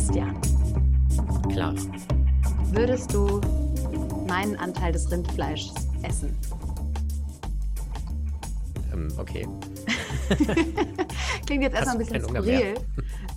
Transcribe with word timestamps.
Christian. 0.00 0.40
Klar. 1.52 1.74
Würdest 2.72 3.12
du 3.12 3.38
meinen 4.26 4.56
Anteil 4.56 4.92
des 4.92 5.10
Rindfleischs 5.10 5.74
essen? 6.02 6.34
Ähm, 8.94 9.08
okay. 9.18 9.46
Klingt 11.46 11.64
jetzt 11.64 11.74
erstmal 11.74 11.96
ein 11.96 11.98
bisschen 11.98 12.22
skurril, 12.22 12.74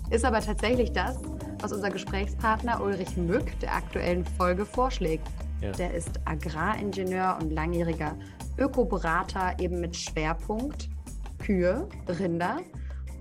ist 0.08 0.24
aber 0.24 0.40
tatsächlich 0.40 0.90
das, 0.92 1.18
was 1.60 1.70
unser 1.70 1.90
Gesprächspartner 1.90 2.82
Ulrich 2.82 3.14
Mück 3.18 3.60
der 3.60 3.74
aktuellen 3.74 4.24
Folge 4.24 4.64
vorschlägt. 4.64 5.28
Ja. 5.60 5.70
Der 5.72 5.92
ist 5.92 6.18
Agraringenieur 6.24 7.36
und 7.42 7.50
langjähriger 7.50 8.16
Ökoberater, 8.56 9.54
eben 9.60 9.82
mit 9.82 9.94
Schwerpunkt 9.94 10.88
Kühe, 11.38 11.86
Rinder. 12.08 12.60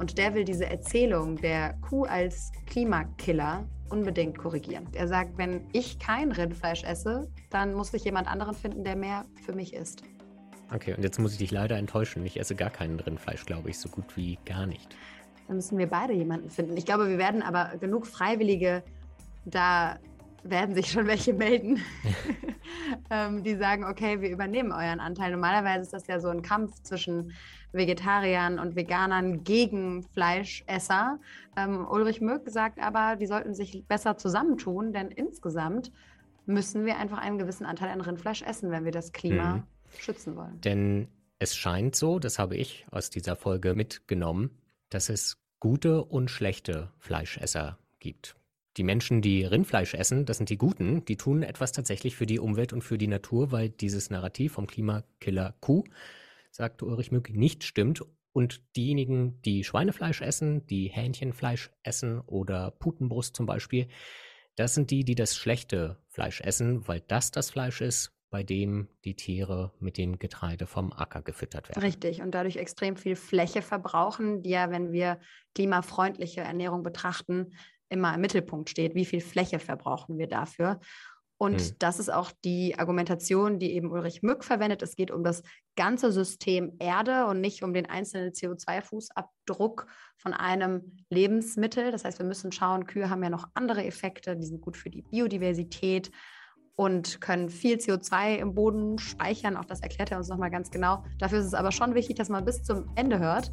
Und 0.03 0.17
der 0.17 0.34
will 0.34 0.43
diese 0.43 0.66
Erzählung 0.66 1.38
der 1.38 1.75
Kuh 1.75 2.03
als 2.03 2.52
Klimakiller 2.66 3.66
unbedingt 3.89 4.38
korrigieren. 4.38 4.85
Er 4.91 5.07
sagt, 5.07 5.38
wenn 5.38 5.61
ich 5.71 5.98
kein 5.98 6.34
Rindfleisch 6.34 6.84
esse, 6.84 7.30
dann 7.49 7.73
muss 7.73 7.94
ich 7.94 8.03
jemand 8.03 8.27
anderen 8.27 8.53
finden, 8.53 8.84
der 8.84 8.97
mehr 8.97 9.23
für 9.45 9.53
mich 9.53 9.73
isst. 9.73 10.03
Okay, 10.73 10.94
und 10.94 11.03
jetzt 11.03 11.21
muss 11.21 11.31
ich 11.31 11.38
dich 11.38 11.52
leider 11.52 11.77
enttäuschen. 11.77 12.25
Ich 12.25 12.38
esse 12.38 12.53
gar 12.53 12.70
keinen 12.70 12.99
Rindfleisch, 12.99 13.45
glaube 13.45 13.70
ich, 13.70 13.80
so 13.80 13.88
gut 13.88 14.17
wie 14.17 14.38
gar 14.44 14.66
nicht. 14.66 14.94
Dann 15.47 15.55
müssen 15.55 15.77
wir 15.77 15.88
beide 15.88 16.11
jemanden 16.11 16.49
finden. 16.49 16.75
Ich 16.75 16.85
glaube, 16.85 17.08
wir 17.08 17.17
werden 17.17 17.41
aber 17.41 17.77
genug 17.77 18.05
Freiwillige, 18.05 18.83
da 19.45 19.99
werden 20.43 20.75
sich 20.75 20.91
schon 20.91 21.07
welche 21.07 21.33
melden, 21.33 21.79
ähm, 23.09 23.43
die 23.43 23.55
sagen, 23.55 23.85
okay, 23.85 24.21
wir 24.21 24.29
übernehmen 24.29 24.71
euren 24.71 24.99
Anteil. 24.99 25.31
Normalerweise 25.31 25.81
ist 25.81 25.93
das 25.93 26.07
ja 26.07 26.19
so 26.19 26.29
ein 26.29 26.41
Kampf 26.41 26.81
zwischen 26.83 27.33
Vegetariern 27.71 28.59
und 28.59 28.75
Veganern 28.75 29.43
gegen 29.43 30.03
Fleischesser. 30.03 31.19
Ähm, 31.58 31.88
Ulrich 31.89 32.22
Möck 32.22 32.50
sagt 32.50 32.80
aber, 32.80 33.16
die 33.16 33.25
sollten 33.25 33.53
sich 33.53 33.85
besser 33.88 34.17
zusammentun, 34.17 34.94
denn 34.94 35.09
insgesamt 35.09 35.91
müssen 36.45 36.85
wir 36.85 36.97
einfach 36.97 37.19
einen 37.19 37.38
gewissen 37.38 37.66
Anteil 37.66 37.89
an 37.89 38.02
Rindfleisch 38.02 38.41
essen, 38.41 38.69
wenn 38.69 38.85
wir 38.85 38.91
das 38.91 39.11
Klima 39.11 39.55
Mhm. 39.57 39.63
schützen 39.97 40.35
wollen. 40.35 40.59
Denn 40.61 41.07
es 41.39 41.55
scheint 41.55 41.95
so, 41.95 42.19
das 42.19 42.38
habe 42.38 42.55
ich 42.57 42.85
aus 42.91 43.09
dieser 43.09 43.35
Folge 43.35 43.75
mitgenommen, 43.75 44.52
dass 44.89 45.09
es 45.09 45.38
gute 45.59 46.03
und 46.03 46.30
schlechte 46.30 46.91
Fleischesser 47.00 47.78
gibt. 48.00 48.35
Die 48.77 48.83
Menschen, 48.83 49.21
die 49.21 49.43
Rindfleisch 49.45 49.93
essen, 49.93 50.25
das 50.25 50.38
sind 50.38 50.49
die 50.49 50.57
Guten, 50.57 51.05
die 51.05 51.17
tun 51.17 51.43
etwas 51.43 51.71
tatsächlich 51.71 52.16
für 52.16 52.25
die 52.25 52.39
Umwelt 52.39 52.73
und 52.73 52.81
für 52.81 52.97
die 52.97 53.07
Natur, 53.07 53.52
weil 53.52 53.69
dieses 53.69 54.09
Narrativ 54.09 54.53
vom 54.53 54.66
Klimakiller 54.66 55.55
Kuh, 55.59 55.83
sagt 56.49 56.81
Ulrich 56.81 57.11
Mück, 57.11 57.29
nicht 57.29 57.63
stimmt. 57.63 58.03
Und 58.31 58.63
diejenigen, 58.75 59.39
die 59.44 59.63
Schweinefleisch 59.63 60.21
essen, 60.21 60.66
die 60.66 60.88
Hähnchenfleisch 60.88 61.69
essen 61.83 62.19
oder 62.21 62.71
Putenbrust 62.71 63.35
zum 63.35 63.45
Beispiel, 63.45 63.88
das 64.55 64.73
sind 64.73 64.89
die, 64.89 65.03
die 65.03 65.16
das 65.16 65.35
schlechte 65.35 65.97
Fleisch 66.09 66.41
essen, 66.41 66.88
weil 66.88 67.01
das 67.01 67.29
das 67.29 67.51
Fleisch 67.51 67.81
ist, 67.81 68.11
bei 68.31 68.41
dem 68.41 68.88
die 69.05 69.16
Tiere 69.16 69.71
mit 69.79 69.99
dem 69.99 70.17
Getreide 70.17 70.66
vom 70.66 70.91
Acker 70.91 71.21
gefüttert 71.21 71.69
werden. 71.69 71.83
Richtig, 71.83 72.23
und 72.23 72.31
dadurch 72.31 72.57
extrem 72.57 72.97
viel 72.97 73.16
Fläche 73.16 73.61
verbrauchen, 73.61 74.41
die 74.41 74.49
ja, 74.49 74.71
wenn 74.71 74.91
wir 74.91 75.19
klimafreundliche 75.53 76.41
Ernährung 76.41 76.81
betrachten, 76.81 77.53
immer 77.89 78.14
im 78.14 78.22
Mittelpunkt 78.22 78.70
steht. 78.70 78.95
Wie 78.95 79.06
viel 79.06 79.22
Fläche 79.22 79.59
verbrauchen 79.59 80.17
wir 80.17 80.28
dafür? 80.28 80.80
Und 81.38 81.59
Hm. 81.59 81.76
das 81.80 82.00
ist 82.00 82.12
auch 82.12 82.31
die 82.45 82.80
Argumentation, 82.80 83.59
die 83.59 83.73
eben 83.73 83.92
Ulrich 83.92 84.22
Mück 84.22 84.44
verwendet. 84.44 84.81
Es 84.81 84.95
geht 84.95 85.12
um 85.12 85.23
das 85.23 85.44
ganze 85.75 86.12
System 86.12 86.78
Erde 86.80 87.25
und 87.25 87.42
nicht 87.42 87.64
um 87.64 87.73
den 87.73 87.86
einzelnen 87.86 88.31
CO2-Fußabdruck 88.31 89.88
von 90.17 90.34
einem 90.34 90.98
Lebensmittel. 91.09 91.92
Das 91.92 92.06
heißt, 92.06 92.20
wir 92.20 92.25
müssen 92.25 92.52
schauen, 92.52 92.86
Kühe 92.86 93.09
haben 93.09 93.23
ja 93.23 93.30
noch 93.30 93.48
andere 93.56 93.84
Effekte, 93.84 94.38
die 94.38 94.46
sind 94.46 94.62
gut 94.62 94.78
für 94.78 94.90
die 94.90 95.02
Biodiversität 95.02 96.12
und 96.75 97.19
können 97.22 97.50
viel 97.50 97.78
CO2 97.78 98.38
im 98.38 98.56
Boden 98.56 98.97
speichern. 98.97 99.57
Auch 99.57 99.66
das 99.66 99.81
erklärt 99.81 100.12
er 100.12 100.18
uns 100.18 100.30
nochmal 100.30 100.50
ganz 100.50 100.72
genau. 100.72 101.03
Dafür 101.19 101.40
ist 101.40 101.46
es 101.46 101.53
aber 101.53 101.72
schon 101.72 101.94
wichtig, 101.94 102.16
dass 102.16 102.30
man 102.30 102.46
bis 102.46 102.63
zum 102.63 102.90
Ende 102.96 103.19
hört, 103.19 103.52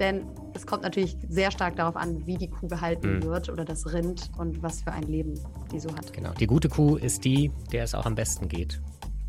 denn 0.00 0.24
es 0.54 0.66
kommt 0.66 0.82
natürlich 0.82 1.16
sehr 1.28 1.50
stark 1.50 1.76
darauf 1.76 1.96
an, 1.96 2.26
wie 2.26 2.36
die 2.36 2.48
Kuh 2.48 2.66
gehalten 2.66 3.18
Mhm. 3.18 3.22
wird 3.22 3.48
oder 3.48 3.64
das 3.64 3.92
Rind 3.92 4.30
und 4.38 4.62
was 4.62 4.82
für 4.82 4.92
ein 4.92 5.04
Leben 5.04 5.38
die 5.72 5.78
so 5.78 5.90
hat. 5.94 6.12
Genau. 6.12 6.32
Die 6.32 6.46
gute 6.46 6.68
Kuh 6.68 6.96
ist 6.96 7.24
die, 7.24 7.50
der 7.70 7.84
es 7.84 7.94
auch 7.94 8.06
am 8.06 8.14
besten 8.14 8.48
geht. 8.48 8.80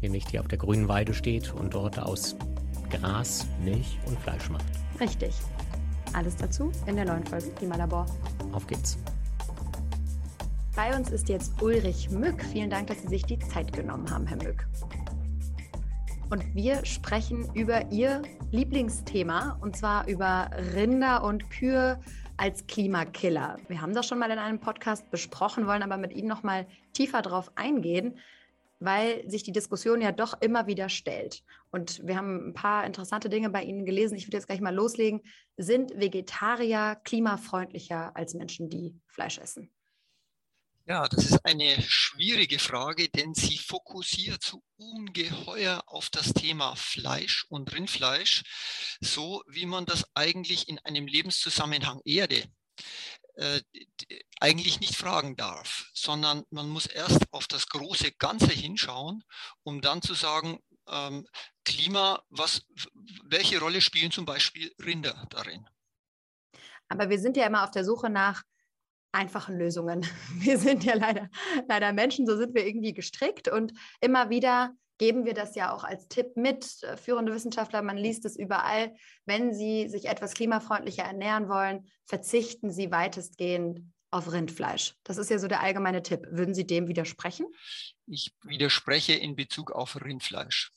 Nämlich 0.02 0.26
die 0.26 0.40
auf 0.40 0.48
der 0.48 0.58
grünen 0.58 0.88
Weide 0.88 1.14
steht 1.14 1.54
und 1.54 1.74
dort 1.76 2.00
aus 2.00 2.36
Gras, 2.90 3.46
Milch 3.64 4.00
und 4.08 4.20
Fleisch 4.20 4.50
macht. 4.50 4.66
Richtig. 5.00 5.34
Alles 6.14 6.36
dazu 6.36 6.72
in 6.88 6.96
der 6.96 7.06
neuen 7.06 7.26
Folge 7.26 7.50
Klimalabor. 7.52 8.06
Auf 8.52 8.66
geht's. 8.68 8.98
Bei 10.76 10.96
uns 10.96 11.12
ist 11.12 11.30
jetzt 11.30 11.62
Ulrich 11.62 12.10
Mück. 12.10 12.44
Vielen 12.46 12.70
Dank, 12.70 12.88
dass 12.88 13.02
Sie 13.02 13.08
sich 13.10 13.24
die 13.24 13.38
Zeit 13.40 13.72
genommen 13.74 14.10
haben, 14.10 14.26
Herr 14.26 14.38
Mück. 14.38 14.66
Und 16.32 16.56
wir 16.56 16.86
sprechen 16.86 17.54
über 17.56 17.92
Ihr 17.92 18.22
Lieblingsthema, 18.52 19.60
und 19.60 19.76
zwar 19.76 20.08
über 20.08 20.50
Rinder 20.74 21.26
und 21.26 21.50
Kühe 21.50 22.00
als 22.38 22.66
Klimakiller. 22.68 23.58
Wir 23.68 23.82
haben 23.82 23.94
das 23.94 24.08
schon 24.08 24.18
mal 24.18 24.32
in 24.32 24.40
einem 24.40 24.62
Podcast 24.62 25.12
besprochen, 25.12 25.68
wollen 25.68 25.84
aber 25.84 25.98
mit 25.98 26.14
Ihnen 26.14 26.30
noch 26.30 26.42
mal 26.42 26.68
tiefer 26.94 27.22
drauf 27.22 27.52
eingehen, 27.56 28.18
weil 28.80 29.30
sich 29.30 29.44
die 29.44 29.52
Diskussion 29.52 30.00
ja 30.00 30.14
doch 30.14 30.40
immer 30.40 30.68
wieder 30.68 30.88
stellt. 30.88 31.44
Und 31.70 32.02
wir 32.08 32.16
haben 32.16 32.52
ein 32.52 32.54
paar 32.54 32.86
interessante 32.86 33.28
Dinge 33.28 33.50
bei 33.50 33.64
Ihnen 33.64 33.86
gelesen. 33.86 34.16
Ich 34.16 34.26
würde 34.26 34.38
jetzt 34.38 34.48
gleich 34.48 34.62
mal 34.62 34.74
loslegen. 34.74 35.20
Sind 35.58 36.00
Vegetarier 36.00 36.96
klimafreundlicher 37.04 38.16
als 38.16 38.36
Menschen, 38.36 38.70
die 38.70 38.96
Fleisch 39.06 39.38
essen? 39.38 39.70
Ja, 40.88 41.08
das 41.08 41.26
ist 41.26 41.46
eine 41.46 41.82
schwierige 41.82 42.58
Frage, 42.58 43.08
denn 43.10 43.34
sie 43.36 43.58
fokussiert 43.58 44.44
so 44.44 44.64
ungeheuer 44.78 45.84
auf 45.86 46.10
das 46.10 46.34
Thema 46.34 46.76
Fleisch 46.76 47.46
und 47.50 47.72
Rindfleisch, 47.72 48.44
so 49.00 49.44
wie 49.48 49.68
man 49.68 49.86
das 49.86 50.06
eigentlich 50.16 50.68
in 50.68 50.80
einem 50.80 51.06
Lebenszusammenhang 51.06 52.02
Erde 52.04 52.44
äh, 53.36 53.62
eigentlich 54.40 54.80
nicht 54.80 54.96
fragen 54.96 55.36
darf, 55.36 55.90
sondern 55.94 56.44
man 56.50 56.68
muss 56.68 56.88
erst 56.88 57.32
auf 57.32 57.48
das 57.48 57.68
große 57.68 58.14
Ganze 58.14 58.52
hinschauen, 58.52 59.24
um 59.64 59.82
dann 59.82 60.02
zu 60.02 60.16
sagen, 60.16 60.60
ähm, 60.88 61.28
Klima, 61.64 62.24
was, 62.30 62.66
welche 63.24 63.60
Rolle 63.60 63.82
spielen 63.82 64.12
zum 64.12 64.26
Beispiel 64.26 64.74
Rinder 64.84 65.28
darin? 65.30 65.68
Aber 66.90 67.10
wir 67.10 67.20
sind 67.20 67.38
ja 67.38 67.46
immer 67.46 67.64
auf 67.64 67.72
der 67.72 67.86
Suche 67.86 68.10
nach 68.10 68.44
einfachen 69.12 69.58
Lösungen. 69.58 70.06
Wir 70.40 70.58
sind 70.58 70.84
ja 70.84 70.96
leider, 70.96 71.30
leider 71.68 71.94
Menschen, 71.94 72.26
so 72.26 72.38
sind 72.38 72.54
wir 72.54 72.66
irgendwie 72.66 72.94
gestrickt 72.94 73.48
und 73.48 73.74
immer 74.00 74.30
wieder 74.30 74.74
geben 74.98 75.26
wir 75.26 75.34
das 75.34 75.56
ja 75.56 75.74
auch 75.74 75.84
als 75.84 76.08
Tipp 76.10 76.38
mit. 76.38 76.84
Äh, 76.84 76.96
Führende 76.96 77.34
Wissenschaftler, 77.34 77.82
man 77.82 77.98
liest 77.98 78.24
es 78.24 78.38
überall. 78.38 78.94
Wenn 79.26 79.52
Sie 79.52 79.90
sich 79.90 80.06
etwas 80.06 80.36
klimafreundlicher 80.36 81.04
ernähren 81.04 81.50
wollen, 81.50 81.90
verzichten 82.06 82.72
Sie 82.72 82.92
weitestgehend 82.92 83.82
auf 84.12 84.32
Rindfleisch. 84.32 84.94
Das 85.04 85.18
ist 85.18 85.32
ja 85.32 85.40
so 85.40 85.48
der 85.48 85.62
allgemeine 85.62 86.04
Tipp. 86.04 86.28
Würden 86.30 86.54
Sie 86.54 86.68
dem 86.68 86.88
widersprechen? 86.88 87.48
Ich 88.06 88.36
widerspreche 88.44 89.14
in 89.14 89.36
Bezug 89.36 89.72
auf 89.72 90.00
Rindfleisch. 90.04 90.72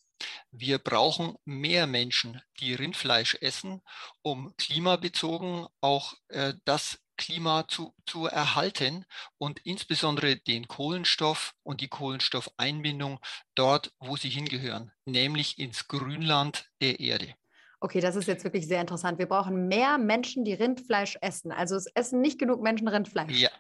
Wir 0.50 0.78
brauchen 0.78 1.34
mehr 1.44 1.86
Menschen, 1.86 2.40
die 2.60 2.72
Rindfleisch 2.72 3.36
essen, 3.42 3.82
um 4.22 4.56
klimabezogen 4.56 5.66
auch 5.82 6.14
äh, 6.28 6.54
das 6.64 6.98
Klima 7.16 7.66
zu, 7.68 7.94
zu 8.06 8.26
erhalten 8.26 9.04
und 9.38 9.60
insbesondere 9.64 10.36
den 10.36 10.68
Kohlenstoff 10.68 11.54
und 11.62 11.80
die 11.80 11.88
Kohlenstoffeinbindung 11.88 13.18
dort, 13.54 13.92
wo 14.00 14.16
sie 14.16 14.28
hingehören, 14.28 14.92
nämlich 15.04 15.58
ins 15.58 15.88
Grünland 15.88 16.70
der 16.80 17.00
Erde. 17.00 17.34
Okay, 17.80 18.00
das 18.00 18.16
ist 18.16 18.28
jetzt 18.28 18.44
wirklich 18.44 18.66
sehr 18.66 18.80
interessant. 18.80 19.18
Wir 19.18 19.26
brauchen 19.26 19.68
mehr 19.68 19.98
Menschen, 19.98 20.44
die 20.44 20.54
Rindfleisch 20.54 21.18
essen. 21.20 21.52
Also 21.52 21.76
es 21.76 21.86
essen 21.94 22.20
nicht 22.20 22.38
genug 22.38 22.62
Menschen 22.62 22.88
Rindfleisch. 22.88 23.38
Ja, 23.38 23.50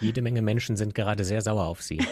Jede 0.00 0.22
Menge 0.22 0.42
Menschen 0.42 0.76
sind 0.76 0.94
gerade 0.94 1.24
sehr 1.24 1.42
sauer 1.42 1.66
auf 1.66 1.82
sie. 1.82 1.98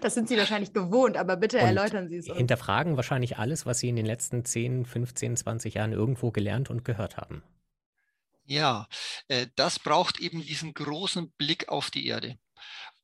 Das 0.00 0.14
sind 0.14 0.28
Sie 0.28 0.36
wahrscheinlich 0.36 0.72
gewohnt, 0.72 1.16
aber 1.16 1.36
bitte 1.36 1.58
Und 1.58 1.64
erläutern 1.64 2.08
Sie 2.08 2.16
es 2.16 2.28
uns. 2.28 2.36
Hinterfragen 2.36 2.96
wahrscheinlich 2.96 3.38
alles, 3.38 3.66
was 3.66 3.78
sie 3.78 3.88
in 3.88 3.94
den 3.94 4.06
letzten 4.06 4.44
10, 4.44 4.84
15, 4.84 5.36
20 5.36 5.74
Jahren 5.74 5.92
irgendwo 5.92 6.32
gelernt 6.32 6.70
und 6.70 6.84
gehört 6.84 7.18
haben. 7.18 7.42
Ja, 8.44 8.86
äh, 9.28 9.46
das 9.56 9.78
braucht 9.78 10.20
eben 10.20 10.44
diesen 10.44 10.74
großen 10.74 11.30
Blick 11.32 11.68
auf 11.68 11.90
die 11.90 12.06
Erde. 12.06 12.38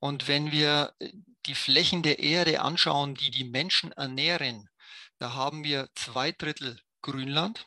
Und 0.00 0.28
wenn 0.28 0.52
wir 0.52 0.94
äh, 0.98 1.12
die 1.46 1.54
Flächen 1.54 2.02
der 2.02 2.18
Erde 2.18 2.60
anschauen, 2.60 3.14
die 3.14 3.30
die 3.30 3.44
Menschen 3.44 3.92
ernähren, 3.92 4.68
da 5.18 5.34
haben 5.34 5.64
wir 5.64 5.88
zwei 5.94 6.32
Drittel 6.32 6.80
Grünland 7.02 7.66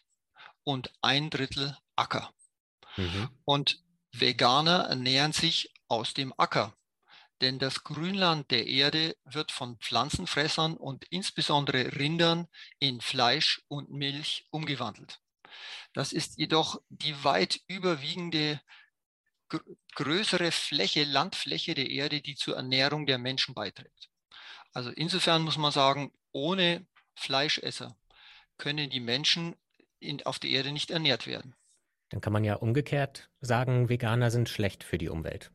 und 0.63 0.91
ein 1.01 1.29
Drittel 1.29 1.77
Acker. 1.95 2.31
Mhm. 2.97 3.29
Und 3.45 3.83
Veganer 4.11 4.85
ernähren 4.89 5.33
sich 5.33 5.73
aus 5.87 6.13
dem 6.13 6.33
Acker. 6.37 6.75
Denn 7.41 7.57
das 7.57 7.83
Grünland 7.83 8.51
der 8.51 8.67
Erde 8.67 9.17
wird 9.23 9.51
von 9.51 9.77
Pflanzenfressern 9.77 10.77
und 10.77 11.05
insbesondere 11.05 11.95
Rindern 11.95 12.47
in 12.79 13.01
Fleisch 13.01 13.63
und 13.67 13.89
Milch 13.89 14.45
umgewandelt. 14.51 15.19
Das 15.93 16.13
ist 16.13 16.37
jedoch 16.37 16.81
die 16.89 17.23
weit 17.23 17.61
überwiegende 17.67 18.61
gr 19.49 19.59
größere 19.95 20.51
Fläche, 20.51 21.03
Landfläche 21.03 21.73
der 21.73 21.89
Erde, 21.89 22.21
die 22.21 22.35
zur 22.35 22.55
Ernährung 22.55 23.05
der 23.05 23.17
Menschen 23.17 23.53
beiträgt. 23.53 24.09
Also 24.73 24.89
insofern 24.89 25.41
muss 25.41 25.57
man 25.57 25.73
sagen, 25.73 26.13
ohne 26.31 26.85
Fleischesser 27.15 27.97
können 28.57 28.89
die 28.89 29.01
Menschen 29.01 29.55
in, 29.99 30.25
auf 30.25 30.39
der 30.39 30.49
Erde 30.49 30.71
nicht 30.71 30.91
ernährt 30.91 31.27
werden. 31.27 31.55
Dann 32.09 32.21
kann 32.21 32.33
man 32.33 32.43
ja 32.43 32.55
umgekehrt 32.55 33.29
sagen, 33.41 33.89
Veganer 33.89 34.31
sind 34.31 34.49
schlecht 34.49 34.83
für 34.83 34.97
die 34.97 35.09
Umwelt. 35.09 35.51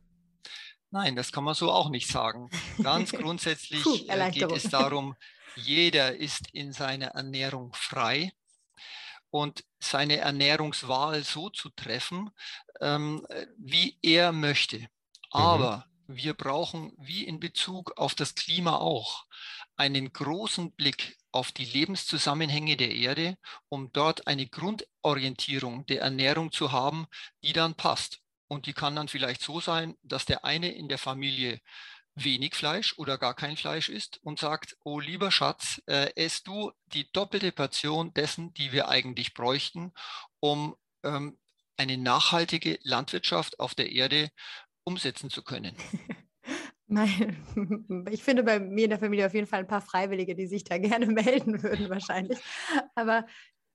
Nein, 0.91 1.17
das 1.17 1.33
kann 1.33 1.45
man 1.45 1.55
so 1.55 1.71
auch 1.71 1.91
nicht 1.91 2.09
sagen. 2.09 2.51
Ganz 2.83 3.13
grundsätzlich 3.13 3.83
Puh, 3.83 3.99
äh, 4.09 4.31
geht 4.31 4.51
es 4.53 4.65
darum, 4.65 5.17
jeder 5.57 6.17
ist 6.17 6.51
in 6.53 6.73
seiner 6.73 7.09
Ernährung 7.09 7.73
frei 7.75 8.33
und 9.37 9.65
seine 9.79 10.19
Ernährungswahl 10.19 11.23
so 11.23 11.51
zu 11.51 11.71
treffen, 11.71 12.31
ähm, 12.81 13.27
wie 13.59 13.99
er 14.03 14.33
möchte. 14.33 14.79
Mhm. 14.79 14.87
Aber 15.31 15.87
mhm. 16.07 16.17
wir 16.17 16.35
brauchen, 16.35 16.93
wie 16.99 17.25
in 17.25 17.39
Bezug 17.39 17.97
auf 17.99 18.15
das 18.15 18.35
Klima 18.35 18.77
auch, 18.77 19.27
einen 19.77 20.13
großen 20.13 20.73
Blick 20.73 21.19
auf 21.33 21.53
die 21.53 21.67
Lebenszusammenhänge 21.67 22.77
der 22.79 22.95
Erde, 22.95 23.37
um 23.69 23.93
dort 23.93 24.27
eine 24.27 24.47
Grundorientierung 24.47 25.85
der 25.85 26.01
Ernährung 26.01 26.51
zu 26.51 26.73
haben, 26.73 27.07
die 27.43 27.53
dann 27.53 27.75
passt. 27.75 28.21
Und 28.49 28.67
die 28.67 28.73
kann 28.73 28.97
dann 28.97 29.09
vielleicht 29.09 29.43
so 29.43 29.61
sein, 29.61 29.97
dass 30.03 30.25
der 30.25 30.45
eine 30.45 30.73
in 30.73 30.89
der 30.89 30.99
Familie 30.99 31.61
wenig 32.17 32.55
Fleisch 32.55 32.99
oder 32.99 33.19
gar 33.19 33.35
kein 33.35 33.57
Fleisch 33.57 33.89
isst 33.89 34.19
und 34.23 34.39
sagt, 34.39 34.77
oh 34.85 35.01
lieber 35.01 35.31
Schatz, 35.31 35.83
äh, 35.87 36.11
esst 36.17 36.47
du 36.47 36.73
die 36.87 37.11
doppelte 37.13 37.53
Portion 37.53 38.13
dessen, 38.15 38.53
die 38.55 38.73
wir 38.73 38.89
eigentlich 38.89 39.35
bräuchten, 39.35 39.93
um 40.41 40.77
ähm, 41.05 41.39
eine 41.77 41.99
nachhaltige 41.99 42.79
Landwirtschaft 42.83 43.61
auf 43.61 43.75
der 43.75 43.93
Erde 43.93 44.31
umsetzen 44.85 45.31
zu 45.31 45.43
können. 45.43 45.77
Ich 48.11 48.23
finde 48.23 48.43
bei 48.43 48.61
mir 48.61 48.85
in 48.85 48.91
der 48.91 48.99
Familie 48.99 49.27
auf 49.27 49.35
jeden 49.35 49.47
Fall 49.47 49.61
ein 49.61 49.67
paar 49.67 49.81
Freiwillige, 49.81 50.35
die 50.35 50.47
sich 50.47 50.65
da 50.65 50.79
gerne 50.79 51.07
melden 51.07 51.63
würden 51.63 51.91
wahrscheinlich. 51.91 52.39
Aber 52.95 53.27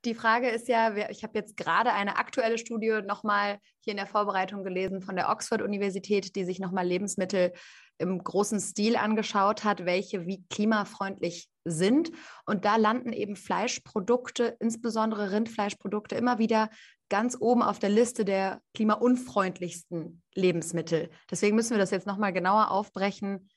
die 0.06 0.16
Frage 0.16 0.50
ist 0.50 0.68
ja, 0.68 0.96
ich 1.10 1.24
habe 1.24 1.38
jetzt 1.38 1.58
gerade 1.58 1.94
eine 1.94 2.18
aktuelle 2.18 2.58
Studie 2.58 3.02
nochmal 3.06 3.60
hier 3.82 3.92
in 3.92 3.98
der 3.98 4.08
Vorbereitung 4.08 4.64
gelesen 4.64 5.02
von 5.02 5.16
der 5.16 5.30
Oxford-Universität, 5.30 6.36
die 6.36 6.44
sich 6.44 6.60
nochmal 6.60 6.88
Lebensmittel 6.88 7.54
im 8.02 8.24
großen 8.24 8.60
Stil 8.60 8.96
angeschaut 8.96 9.64
hat, 9.64 9.86
welche 9.86 10.26
wie 10.26 10.44
klimafreundlich 10.50 11.48
sind. 11.64 12.12
Und 12.46 12.66
da 12.66 12.76
landen 12.76 13.14
eben 13.14 13.36
Fleischprodukte, 13.36 14.58
insbesondere 14.60 15.32
Rindfleischprodukte, 15.32 16.16
immer 16.16 16.40
wieder 16.40 16.70
ganz 17.10 17.38
oben 17.40 17.62
auf 17.62 17.80
der 17.80 17.90
Liste 17.90 18.26
der 18.26 18.62
klimaunfreundlichsten 18.74 20.24
Lebensmittel. 20.34 21.10
Deswegen 21.30 21.56
müssen 21.56 21.72
wir 21.72 21.78
das 21.78 21.92
jetzt 21.92 22.08
nochmal 22.08 22.34
genauer 22.34 22.72
aufbrechen, 22.72 23.50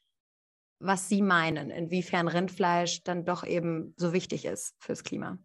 was 0.80 1.08
Sie 1.08 1.22
meinen, 1.22 1.70
inwiefern 1.70 2.28
Rindfleisch 2.28 3.02
dann 3.04 3.24
doch 3.24 3.44
eben 3.44 3.94
so 3.96 4.12
wichtig 4.12 4.44
ist 4.44 4.74
fürs 4.80 5.04
Klima. 5.04 5.38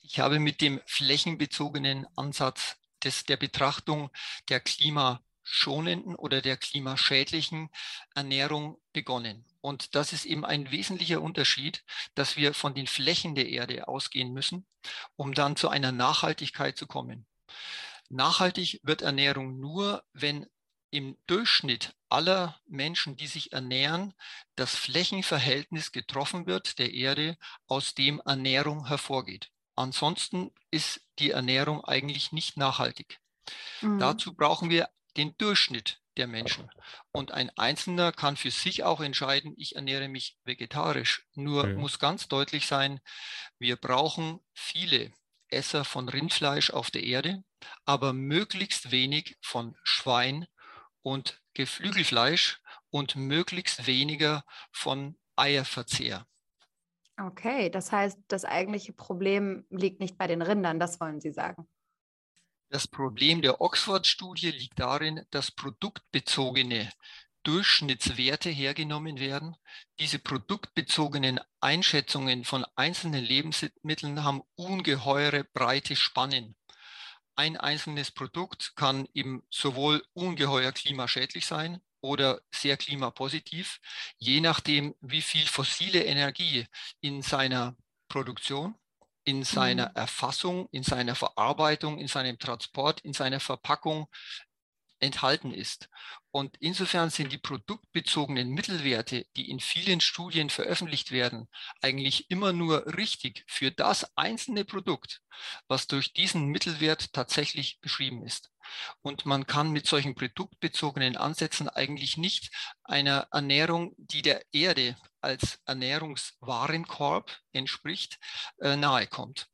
Ich 0.00 0.20
habe 0.20 0.38
mit 0.38 0.60
dem 0.60 0.80
flächenbezogenen 0.86 2.06
Ansatz 2.16 2.76
des, 3.04 3.24
der 3.24 3.36
Betrachtung 3.36 4.10
der 4.48 4.60
klimaschonenden 5.48 6.14
oder 6.14 6.40
der 6.40 6.56
klimaschädlichen 6.56 7.70
Ernährung 8.14 8.78
begonnen. 8.92 9.44
Und 9.60 9.94
das 9.94 10.12
ist 10.12 10.24
eben 10.24 10.44
ein 10.44 10.70
wesentlicher 10.70 11.20
Unterschied, 11.20 11.84
dass 12.14 12.36
wir 12.36 12.54
von 12.54 12.74
den 12.74 12.86
Flächen 12.86 13.34
der 13.34 13.48
Erde 13.48 13.88
ausgehen 13.88 14.32
müssen, 14.32 14.66
um 15.16 15.34
dann 15.34 15.56
zu 15.56 15.68
einer 15.68 15.92
Nachhaltigkeit 15.92 16.76
zu 16.76 16.86
kommen. 16.86 17.26
Nachhaltig 18.10 18.80
wird 18.82 19.02
Ernährung 19.02 19.58
nur, 19.58 20.04
wenn 20.12 20.46
im 20.90 21.18
Durchschnitt 21.26 21.94
aller 22.08 22.58
Menschen, 22.66 23.16
die 23.16 23.26
sich 23.26 23.52
ernähren, 23.52 24.14
das 24.56 24.74
Flächenverhältnis 24.74 25.92
getroffen 25.92 26.46
wird 26.46 26.78
der 26.78 26.94
Erde, 26.94 27.36
aus 27.66 27.94
dem 27.94 28.22
Ernährung 28.24 28.86
hervorgeht. 28.86 29.50
Ansonsten 29.74 30.50
ist 30.70 31.02
die 31.18 31.30
Ernährung 31.32 31.84
eigentlich 31.84 32.32
nicht 32.32 32.56
nachhaltig. 32.56 33.20
Mhm. 33.82 33.98
Dazu 33.98 34.34
brauchen 34.34 34.70
wir 34.70 34.88
den 35.18 35.36
Durchschnitt 35.36 36.00
der 36.16 36.26
Menschen. 36.26 36.70
Und 37.12 37.32
ein 37.32 37.50
Einzelner 37.56 38.12
kann 38.12 38.36
für 38.36 38.50
sich 38.50 38.84
auch 38.84 39.00
entscheiden, 39.00 39.54
ich 39.56 39.76
ernähre 39.76 40.08
mich 40.08 40.38
vegetarisch. 40.44 41.26
Nur 41.34 41.66
mhm. 41.66 41.80
muss 41.80 41.98
ganz 41.98 42.28
deutlich 42.28 42.66
sein, 42.66 43.00
wir 43.58 43.76
brauchen 43.76 44.40
viele 44.52 45.12
Esser 45.50 45.84
von 45.84 46.08
Rindfleisch 46.08 46.70
auf 46.70 46.90
der 46.90 47.04
Erde, 47.04 47.42
aber 47.84 48.12
möglichst 48.12 48.90
wenig 48.90 49.36
von 49.40 49.76
Schwein 49.82 50.46
und 51.02 51.40
Geflügelfleisch 51.54 52.60
und 52.90 53.16
möglichst 53.16 53.86
weniger 53.86 54.44
von 54.72 55.16
Eierverzehr. 55.36 56.26
Okay, 57.20 57.68
das 57.70 57.90
heißt, 57.90 58.18
das 58.28 58.44
eigentliche 58.44 58.92
Problem 58.92 59.66
liegt 59.70 60.00
nicht 60.00 60.16
bei 60.16 60.28
den 60.28 60.42
Rindern, 60.42 60.78
das 60.78 61.00
wollen 61.00 61.20
Sie 61.20 61.32
sagen. 61.32 61.66
Das 62.70 62.86
Problem 62.86 63.40
der 63.40 63.60
Oxford-Studie 63.60 64.50
liegt 64.50 64.78
darin, 64.78 65.24
dass 65.30 65.50
produktbezogene 65.50 66.90
Durchschnittswerte 67.42 68.50
hergenommen 68.50 69.18
werden. 69.18 69.56
Diese 69.98 70.18
produktbezogenen 70.18 71.40
Einschätzungen 71.60 72.44
von 72.44 72.66
einzelnen 72.76 73.24
Lebensmitteln 73.24 74.22
haben 74.22 74.42
ungeheure 74.54 75.44
breite 75.44 75.96
Spannen. 75.96 76.56
Ein 77.36 77.56
einzelnes 77.56 78.10
Produkt 78.10 78.74
kann 78.76 79.08
eben 79.14 79.42
sowohl 79.48 80.04
ungeheuer 80.12 80.72
klimaschädlich 80.72 81.46
sein, 81.46 81.80
oder 82.00 82.40
sehr 82.52 82.76
klimapositiv, 82.76 83.80
je 84.18 84.40
nachdem, 84.40 84.94
wie 85.00 85.22
viel 85.22 85.46
fossile 85.46 86.04
Energie 86.04 86.66
in 87.00 87.22
seiner 87.22 87.76
Produktion, 88.08 88.74
in 89.28 89.44
seiner 89.44 89.90
mhm. 89.90 89.96
Erfassung, 89.96 90.68
in 90.72 90.82
seiner 90.82 91.14
Verarbeitung, 91.14 91.98
in 91.98 92.08
seinem 92.08 92.38
Transport, 92.38 93.02
in 93.02 93.12
seiner 93.12 93.40
Verpackung 93.40 94.08
enthalten 95.00 95.52
ist. 95.52 95.90
Und 96.30 96.56
insofern 96.60 97.10
sind 97.10 97.30
die 97.30 97.38
produktbezogenen 97.38 98.48
Mittelwerte, 98.48 99.26
die 99.36 99.50
in 99.50 99.60
vielen 99.60 100.00
Studien 100.00 100.48
veröffentlicht 100.48 101.10
werden, 101.10 101.46
eigentlich 101.82 102.30
immer 102.30 102.54
nur 102.54 102.86
richtig 102.96 103.44
für 103.46 103.70
das 103.70 104.16
einzelne 104.16 104.64
Produkt, 104.64 105.20
was 105.68 105.88
durch 105.88 106.14
diesen 106.14 106.46
Mittelwert 106.46 107.12
tatsächlich 107.12 107.80
beschrieben 107.80 108.24
ist. 108.24 108.50
Und 109.02 109.26
man 109.26 109.46
kann 109.46 109.70
mit 109.70 109.86
solchen 109.86 110.14
produktbezogenen 110.14 111.16
Ansätzen 111.16 111.68
eigentlich 111.68 112.16
nicht 112.16 112.50
einer 112.84 113.28
Ernährung, 113.32 113.94
die 113.96 114.22
der 114.22 114.42
Erde 114.52 114.96
als 115.20 115.60
Ernährungswarenkorb 115.66 117.36
entspricht, 117.52 118.18
äh, 118.60 118.76
nahe 118.76 119.06
kommt. 119.06 119.48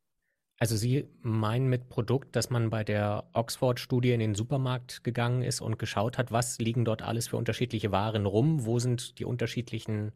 Also 0.58 0.76
Sie 0.76 1.08
meinen 1.20 1.68
mit 1.68 1.88
Produkt, 1.88 2.36
dass 2.36 2.48
man 2.48 2.70
bei 2.70 2.84
der 2.84 3.28
Oxford-Studie 3.32 4.12
in 4.12 4.20
den 4.20 4.34
Supermarkt 4.34 5.02
gegangen 5.02 5.42
ist 5.42 5.60
und 5.60 5.78
geschaut 5.78 6.16
hat, 6.16 6.30
was 6.30 6.58
liegen 6.58 6.84
dort 6.84 7.02
alles 7.02 7.28
für 7.28 7.36
unterschiedliche 7.36 7.90
Waren 7.90 8.24
rum, 8.24 8.64
wo 8.64 8.78
sind 8.78 9.18
die 9.18 9.24
unterschiedlichen 9.24 10.12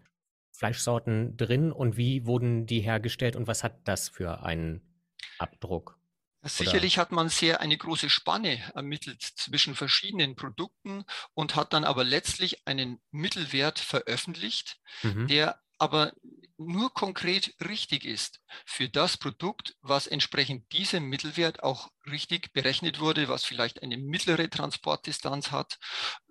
Fleischsorten 0.53 1.37
drin 1.37 1.73
und 1.73 1.97
wie 1.97 2.25
wurden 2.25 2.67
die 2.67 2.81
hergestellt 2.81 3.37
und 3.37 3.47
was 3.47 3.65
hat 3.65 3.87
das 3.87 4.09
für 4.09 4.43
einen 4.43 4.81
Abdruck? 5.39 5.98
Sicherlich 6.49 6.99
hat 6.99 7.13
man 7.13 7.29
sehr 7.29 7.61
eine 7.61 7.77
große 7.77 8.11
Spanne 8.11 8.73
ermittelt 8.75 9.23
zwischen 9.23 9.75
verschiedenen 9.75 10.37
Produkten 10.37 11.05
und 11.35 11.57
hat 11.57 11.73
dann 11.73 11.85
aber 11.85 12.05
letztlich 12.05 12.67
einen 12.67 13.01
Mittelwert 13.11 13.79
veröffentlicht, 13.79 14.79
mhm. 15.03 15.27
der 15.29 15.61
aber 15.79 16.13
nur 16.59 16.93
konkret 16.93 17.55
richtig 17.61 18.05
ist 18.05 18.41
für 18.67 18.89
das 18.89 19.17
Produkt, 19.17 19.77
was 19.81 20.09
entsprechend 20.09 20.73
diesem 20.73 21.05
Mittelwert 21.05 21.63
auch 21.63 21.91
richtig 22.11 22.53
berechnet 22.53 22.99
wurde, 22.99 23.29
was 23.29 23.45
vielleicht 23.45 23.83
eine 23.83 23.97
mittlere 23.97 24.51
Transportdistanz 24.51 25.53
hat. 25.53 25.79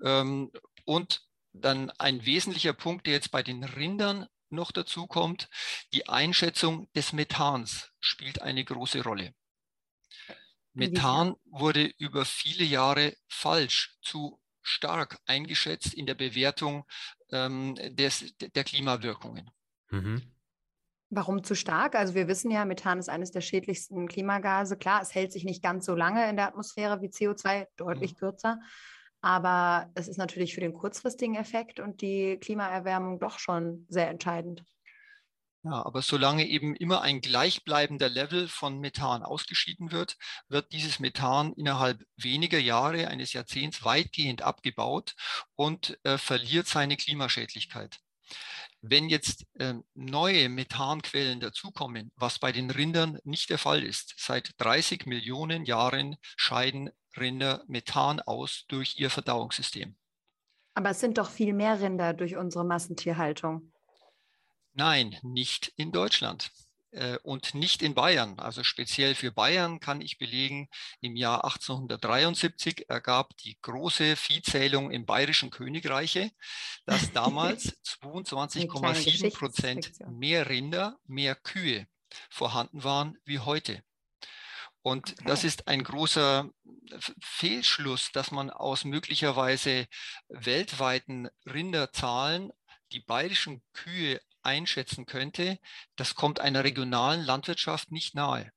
Ähm, 0.03 0.51
und 0.83 1.21
dann 1.53 1.89
ein 1.91 2.25
wesentlicher 2.25 2.73
Punkt, 2.73 3.07
der 3.07 3.13
jetzt 3.13 3.31
bei 3.31 3.41
den 3.41 3.63
Rindern 3.63 4.27
noch 4.49 4.71
dazu 4.71 5.07
kommt, 5.07 5.49
die 5.93 6.07
Einschätzung 6.07 6.91
des 6.93 7.13
Methans 7.13 7.91
spielt 7.99 8.41
eine 8.41 8.63
große 8.63 9.01
Rolle. 9.01 9.33
Methan 10.77 11.35
wurde 11.45 11.91
über 11.97 12.25
viele 12.25 12.63
Jahre 12.63 13.13
falsch 13.27 13.97
zu 14.01 14.39
stark 14.61 15.19
eingeschätzt 15.25 15.93
in 15.93 16.05
der 16.05 16.15
Bewertung 16.15 16.85
ähm, 17.31 17.75
des, 17.95 18.35
der 18.37 18.63
Klimawirkungen. 18.63 19.49
Mhm. 19.89 20.21
Warum 21.09 21.43
zu 21.43 21.55
stark? 21.55 21.95
Also 21.95 22.15
wir 22.15 22.27
wissen 22.27 22.51
ja, 22.51 22.65
Methan 22.65 22.99
ist 22.99 23.09
eines 23.09 23.31
der 23.31 23.41
schädlichsten 23.41 24.07
Klimagase. 24.07 24.75
Klar, 24.77 25.01
es 25.01 25.15
hält 25.15 25.31
sich 25.31 25.45
nicht 25.45 25.63
ganz 25.63 25.85
so 25.85 25.95
lange 25.95 26.29
in 26.29 26.35
der 26.35 26.47
Atmosphäre 26.47 27.01
wie 27.01 27.07
CO2, 27.07 27.67
deutlich 27.77 28.13
mhm. 28.13 28.17
kürzer. 28.17 28.59
Aber 29.21 29.89
es 29.95 30.07
ist 30.07 30.17
natürlich 30.17 30.53
für 30.53 30.61
den 30.61 30.73
kurzfristigen 30.73 31.35
Effekt 31.35 31.79
und 31.79 32.01
die 32.01 32.37
Klimaerwärmung 32.37 33.19
doch 33.19 33.39
schon 33.39 33.85
sehr 33.89 34.09
entscheidend. 34.09 34.63
Ja, 35.63 35.85
aber 35.85 36.01
solange 36.01 36.47
eben 36.47 36.75
immer 36.75 37.01
ein 37.01 37.19
gleichbleibender 37.19 38.09
Level 38.09 38.47
von 38.47 38.79
Methan 38.79 39.23
ausgeschieden 39.23 39.91
wird, 39.91 40.17
wird 40.47 40.71
dieses 40.71 40.99
Methan 40.99 41.53
innerhalb 41.53 42.05
weniger 42.15 42.59
Jahre, 42.59 43.07
eines 43.07 43.33
Jahrzehnts, 43.33 43.83
weitgehend 43.83 44.43
abgebaut 44.43 45.15
und 45.55 45.99
äh, 46.03 46.17
verliert 46.17 46.67
seine 46.67 46.95
Klimaschädlichkeit. 46.95 47.99
Wenn 48.81 49.09
jetzt 49.09 49.45
äh, 49.55 49.73
neue 49.95 50.47
Methanquellen 50.49 51.39
dazukommen, 51.39 52.11
was 52.15 52.39
bei 52.39 52.51
den 52.51 52.69
Rindern 52.69 53.19
nicht 53.23 53.49
der 53.49 53.57
Fall 53.57 53.83
ist, 53.83 54.13
seit 54.17 54.51
30 54.59 55.05
Millionen 55.07 55.65
Jahren 55.65 56.17
scheiden 56.35 56.91
Rinder 57.17 57.63
Methan 57.67 58.19
aus 58.19 58.65
durch 58.67 58.99
ihr 58.99 59.09
Verdauungssystem. 59.09 59.95
Aber 60.75 60.91
es 60.91 60.99
sind 60.99 61.17
doch 61.17 61.29
viel 61.29 61.53
mehr 61.53 61.81
Rinder 61.81 62.13
durch 62.13 62.35
unsere 62.35 62.63
Massentierhaltung. 62.63 63.73
Nein, 64.77 65.17
nicht 65.23 65.73
in 65.75 65.91
Deutschland 65.91 66.51
äh, 66.91 67.17
und 67.23 67.55
nicht 67.55 67.81
in 67.81 67.95
Bayern. 67.95 68.37
Also 68.37 68.63
speziell 68.63 69.15
für 69.15 69.31
Bayern 69.31 69.79
kann 69.79 70.01
ich 70.01 70.19
belegen, 70.19 70.69
im 71.01 71.15
Jahr 71.15 71.45
1873 71.45 72.87
ergab 72.87 73.35
die 73.37 73.57
große 73.59 74.15
Viehzählung 74.15 74.91
im 74.91 75.07
Bayerischen 75.07 75.49
Königreiche, 75.49 76.29
dass 76.85 77.11
damals 77.13 77.75
22,7 78.01 79.35
Prozent 79.35 79.93
mehr 80.11 80.47
Rinder, 80.47 80.99
mehr 81.07 81.33
Kühe 81.33 81.87
vorhanden 82.29 82.83
waren 82.83 83.17
wie 83.25 83.39
heute. 83.39 83.83
Und 84.83 85.13
okay. 85.13 85.23
das 85.25 85.43
ist 85.43 85.67
ein 85.67 85.83
großer 85.83 86.51
Fehlschluss, 87.19 88.11
dass 88.11 88.29
man 88.29 88.51
aus 88.51 88.85
möglicherweise 88.85 89.87
weltweiten 90.29 91.29
Rinderzahlen 91.47 92.53
die 92.91 92.99
bayerischen 92.99 93.63
Kühe 93.73 94.21
einschätzen 94.47 95.05
könnte, 95.05 95.59
das 95.95 96.15
kommt 96.15 96.39
einer 96.39 96.63
regionalen 96.63 97.23
Landwirtschaft 97.23 97.91
nicht 97.91 98.15
nahe. 98.15 98.51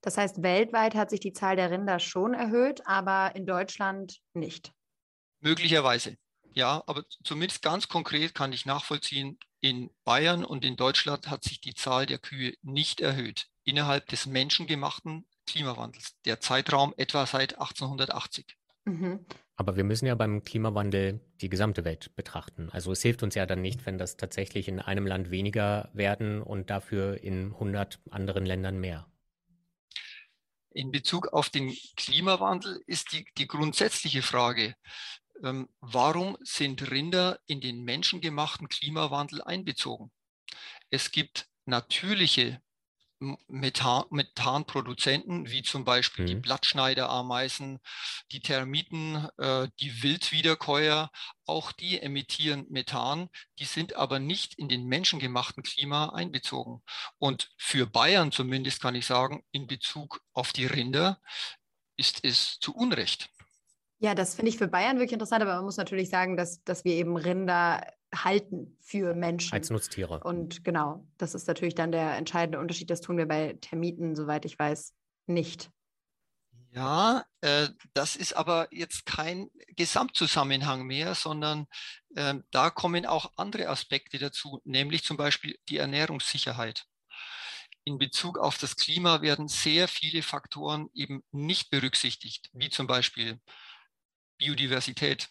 Das 0.00 0.16
heißt, 0.16 0.42
weltweit 0.42 0.94
hat 0.94 1.10
sich 1.10 1.20
die 1.20 1.32
Zahl 1.32 1.56
der 1.56 1.70
Rinder 1.70 2.00
schon 2.00 2.34
erhöht, 2.34 2.86
aber 2.86 3.36
in 3.36 3.46
Deutschland 3.46 4.18
nicht. 4.32 4.72
Möglicherweise, 5.40 6.16
ja, 6.52 6.82
aber 6.86 7.04
zumindest 7.22 7.62
ganz 7.62 7.88
konkret 7.88 8.34
kann 8.34 8.52
ich 8.52 8.66
nachvollziehen, 8.66 9.38
in 9.60 9.90
Bayern 10.04 10.44
und 10.44 10.64
in 10.64 10.76
Deutschland 10.76 11.28
hat 11.28 11.44
sich 11.44 11.60
die 11.60 11.74
Zahl 11.74 12.06
der 12.06 12.18
Kühe 12.18 12.54
nicht 12.62 13.00
erhöht 13.00 13.46
innerhalb 13.64 14.06
des 14.06 14.24
menschengemachten 14.24 15.26
Klimawandels, 15.46 16.16
der 16.24 16.40
Zeitraum 16.40 16.94
etwa 16.96 17.26
seit 17.26 17.58
1880. 17.58 18.56
Mhm. 18.84 19.26
Aber 19.60 19.76
wir 19.76 19.84
müssen 19.84 20.06
ja 20.06 20.14
beim 20.14 20.42
Klimawandel 20.42 21.20
die 21.42 21.50
gesamte 21.50 21.84
Welt 21.84 22.16
betrachten. 22.16 22.70
Also 22.70 22.92
es 22.92 23.02
hilft 23.02 23.22
uns 23.22 23.34
ja 23.34 23.44
dann 23.44 23.60
nicht, 23.60 23.84
wenn 23.84 23.98
das 23.98 24.16
tatsächlich 24.16 24.68
in 24.68 24.80
einem 24.80 25.06
Land 25.06 25.30
weniger 25.30 25.90
werden 25.92 26.40
und 26.40 26.70
dafür 26.70 27.22
in 27.22 27.52
100 27.52 28.00
anderen 28.08 28.46
Ländern 28.46 28.80
mehr. 28.80 29.06
In 30.70 30.90
Bezug 30.90 31.34
auf 31.34 31.50
den 31.50 31.76
Klimawandel 31.94 32.82
ist 32.86 33.12
die, 33.12 33.26
die 33.36 33.46
grundsätzliche 33.46 34.22
Frage, 34.22 34.74
ähm, 35.44 35.68
warum 35.82 36.38
sind 36.40 36.90
Rinder 36.90 37.38
in 37.46 37.60
den 37.60 37.84
menschengemachten 37.84 38.66
Klimawandel 38.66 39.42
einbezogen? 39.42 40.10
Es 40.88 41.10
gibt 41.10 41.50
natürliche 41.66 42.62
Methan, 43.48 44.04
Methanproduzenten, 44.10 45.50
wie 45.50 45.62
zum 45.62 45.84
Beispiel 45.84 46.24
mhm. 46.24 46.28
die 46.28 46.34
Blattschneiderameisen, 46.36 47.80
die 48.32 48.40
Termiten, 48.40 49.28
äh, 49.36 49.68
die 49.80 50.02
Wildwiederkäuer, 50.02 51.10
auch 51.46 51.72
die 51.72 52.00
emittieren 52.00 52.66
Methan, 52.70 53.28
die 53.58 53.64
sind 53.64 53.94
aber 53.94 54.18
nicht 54.18 54.54
in 54.54 54.68
den 54.68 54.86
menschengemachten 54.86 55.62
Klima 55.62 56.10
einbezogen. 56.10 56.82
Und 57.18 57.50
für 57.58 57.86
Bayern 57.86 58.32
zumindest 58.32 58.80
kann 58.80 58.94
ich 58.94 59.06
sagen, 59.06 59.44
in 59.52 59.66
Bezug 59.66 60.22
auf 60.32 60.52
die 60.52 60.66
Rinder 60.66 61.20
ist 61.96 62.24
es 62.24 62.58
zu 62.60 62.74
Unrecht. 62.74 63.28
Ja, 64.02 64.14
das 64.14 64.34
finde 64.34 64.48
ich 64.48 64.56
für 64.56 64.66
Bayern 64.66 64.96
wirklich 64.96 65.12
interessant, 65.12 65.42
aber 65.42 65.56
man 65.56 65.64
muss 65.64 65.76
natürlich 65.76 66.08
sagen, 66.08 66.36
dass, 66.36 66.64
dass 66.64 66.84
wir 66.86 66.94
eben 66.94 67.16
Rinder 67.16 67.82
halten 68.14 68.76
für 68.80 69.14
Menschen. 69.14 69.52
Als 69.52 69.68
Nutztiere. 69.68 70.20
Und 70.20 70.64
genau, 70.64 71.06
das 71.18 71.34
ist 71.34 71.46
natürlich 71.46 71.74
dann 71.74 71.92
der 71.92 72.16
entscheidende 72.16 72.58
Unterschied. 72.58 72.88
Das 72.90 73.02
tun 73.02 73.18
wir 73.18 73.26
bei 73.26 73.58
Termiten, 73.60 74.16
soweit 74.16 74.46
ich 74.46 74.58
weiß, 74.58 74.94
nicht. 75.26 75.70
Ja, 76.72 77.24
äh, 77.40 77.68
das 77.94 78.16
ist 78.16 78.32
aber 78.32 78.68
jetzt 78.70 79.04
kein 79.04 79.50
Gesamtzusammenhang 79.76 80.86
mehr, 80.86 81.14
sondern 81.14 81.66
äh, 82.14 82.34
da 82.52 82.70
kommen 82.70 83.06
auch 83.06 83.32
andere 83.36 83.68
Aspekte 83.68 84.18
dazu, 84.18 84.60
nämlich 84.64 85.04
zum 85.04 85.16
Beispiel 85.16 85.58
die 85.68 85.78
Ernährungssicherheit. 85.78 86.86
In 87.84 87.98
Bezug 87.98 88.38
auf 88.38 88.56
das 88.56 88.76
Klima 88.76 89.20
werden 89.20 89.48
sehr 89.48 89.88
viele 89.88 90.22
Faktoren 90.22 90.88
eben 90.94 91.24
nicht 91.32 91.70
berücksichtigt, 91.70 92.48
wie 92.52 92.70
zum 92.70 92.86
Beispiel 92.86 93.40
Biodiversität, 94.40 95.28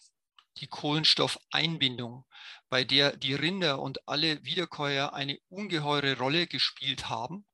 die 0.58 0.68
Kohlenstoffeinbindung, 0.68 2.26
bei 2.70 2.84
der 2.84 3.18
die 3.18 3.34
Rinder 3.34 3.80
und 3.80 4.08
alle 4.08 4.44
Wiederkäuer 4.46 5.14
eine 5.14 5.40
ungeheure 5.50 6.18
Rolle 6.18 6.46
gespielt 6.46 7.10
haben. 7.10 7.46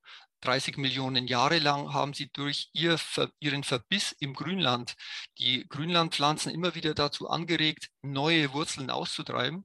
30 0.42 0.78
Millionen 0.78 1.28
Jahre 1.28 1.60
lang 1.60 1.94
haben 1.94 2.14
sie 2.14 2.30
durch 2.30 2.70
ihr, 2.74 3.00
ihren 3.40 3.64
Verbiss 3.64 4.12
im 4.20 4.34
Grünland 4.34 4.96
die 5.40 5.66
Grünlandpflanzen 5.68 6.52
immer 6.52 6.76
wieder 6.76 6.94
dazu 6.94 7.30
angeregt, 7.30 7.90
neue 8.02 8.52
Wurzeln 8.54 8.90
auszutreiben. 8.90 9.64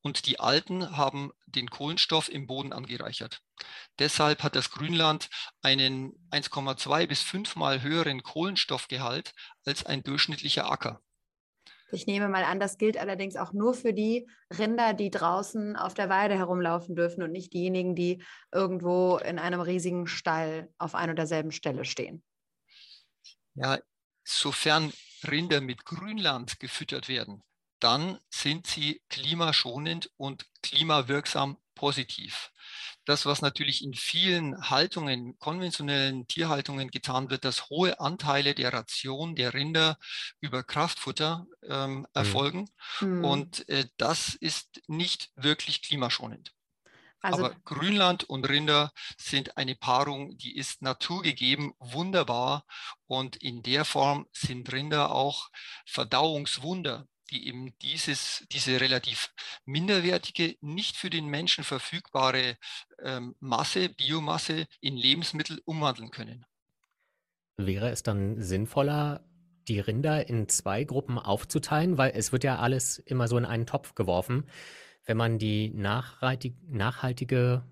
Und 0.00 0.26
die 0.26 0.38
alten 0.38 0.96
haben 0.96 1.32
den 1.46 1.68
Kohlenstoff 1.68 2.28
im 2.28 2.46
Boden 2.46 2.72
angereichert. 2.72 3.42
Deshalb 3.98 4.44
hat 4.44 4.54
das 4.54 4.70
Grünland 4.70 5.28
einen 5.60 6.12
1,2 6.30 7.08
bis 7.08 7.20
5 7.22 7.56
mal 7.56 7.82
höheren 7.82 8.22
Kohlenstoffgehalt 8.22 9.34
als 9.66 9.84
ein 9.84 10.04
durchschnittlicher 10.04 10.70
Acker. 10.70 11.02
Ich 11.92 12.06
nehme 12.06 12.28
mal 12.28 12.44
an, 12.44 12.58
das 12.58 12.78
gilt 12.78 12.96
allerdings 12.96 13.36
auch 13.36 13.52
nur 13.52 13.74
für 13.74 13.92
die 13.92 14.26
Rinder, 14.58 14.94
die 14.94 15.10
draußen 15.10 15.76
auf 15.76 15.92
der 15.92 16.08
Weide 16.08 16.36
herumlaufen 16.36 16.96
dürfen 16.96 17.22
und 17.22 17.32
nicht 17.32 17.52
diejenigen, 17.52 17.94
die 17.94 18.24
irgendwo 18.50 19.18
in 19.18 19.38
einem 19.38 19.60
riesigen 19.60 20.06
Stall 20.06 20.72
auf 20.78 20.94
ein 20.94 21.10
und 21.10 21.16
derselben 21.16 21.52
Stelle 21.52 21.84
stehen. 21.84 22.22
Ja, 23.54 23.78
sofern 24.24 24.92
Rinder 25.28 25.60
mit 25.60 25.84
Grünland 25.84 26.58
gefüttert 26.58 27.08
werden, 27.08 27.42
dann 27.78 28.18
sind 28.30 28.66
sie 28.66 29.02
klimaschonend 29.10 30.10
und 30.16 30.46
klimawirksam 30.62 31.58
positiv 31.74 32.52
das, 33.04 33.26
was 33.26 33.42
natürlich 33.42 33.82
in 33.82 33.94
vielen 33.94 34.70
Haltungen, 34.70 35.38
konventionellen 35.38 36.26
Tierhaltungen 36.26 36.90
getan 36.90 37.30
wird, 37.30 37.44
dass 37.44 37.68
hohe 37.68 37.98
Anteile 38.00 38.54
der 38.54 38.72
Ration 38.72 39.34
der 39.34 39.54
Rinder 39.54 39.98
über 40.40 40.62
Kraftfutter 40.62 41.46
ähm, 41.68 41.98
mhm. 41.98 42.06
erfolgen. 42.14 42.70
Mhm. 43.00 43.24
Und 43.24 43.68
äh, 43.68 43.86
das 43.96 44.34
ist 44.34 44.82
nicht 44.86 45.30
wirklich 45.34 45.82
klimaschonend. 45.82 46.52
Also, 47.22 47.44
Aber 47.44 47.54
Grünland 47.64 48.24
und 48.24 48.48
Rinder 48.48 48.92
sind 49.16 49.56
eine 49.56 49.76
Paarung, 49.76 50.36
die 50.38 50.56
ist 50.56 50.82
naturgegeben, 50.82 51.72
wunderbar. 51.78 52.64
Und 53.06 53.36
in 53.36 53.62
der 53.62 53.84
Form 53.84 54.26
sind 54.32 54.72
Rinder 54.72 55.12
auch 55.12 55.48
Verdauungswunder 55.86 57.06
die 57.32 57.48
eben 57.48 57.76
dieses, 57.80 58.46
diese 58.52 58.80
relativ 58.80 59.32
minderwertige, 59.64 60.56
nicht 60.60 60.96
für 60.96 61.10
den 61.10 61.26
Menschen 61.26 61.64
verfügbare 61.64 62.56
ähm, 63.02 63.34
Masse, 63.40 63.88
Biomasse 63.88 64.66
in 64.80 64.96
Lebensmittel 64.96 65.60
umwandeln 65.64 66.10
können. 66.10 66.44
Wäre 67.56 67.90
es 67.90 68.02
dann 68.02 68.40
sinnvoller, 68.40 69.24
die 69.68 69.80
Rinder 69.80 70.28
in 70.28 70.48
zwei 70.48 70.84
Gruppen 70.84 71.18
aufzuteilen, 71.18 71.98
weil 71.98 72.12
es 72.14 72.32
wird 72.32 72.44
ja 72.44 72.58
alles 72.58 72.98
immer 72.98 73.28
so 73.28 73.38
in 73.38 73.44
einen 73.44 73.66
Topf 73.66 73.94
geworfen. 73.94 74.44
Wenn 75.04 75.16
man 75.16 75.38
die 75.38 75.70
nachhaltige 75.70 77.64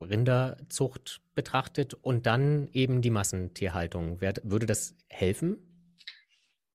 Rinderzucht 0.00 1.22
betrachtet 1.34 1.94
und 1.94 2.26
dann 2.26 2.68
eben 2.72 3.02
die 3.02 3.10
Massentierhaltung, 3.10 4.20
würde 4.20 4.66
das 4.66 4.94
helfen? 5.08 5.58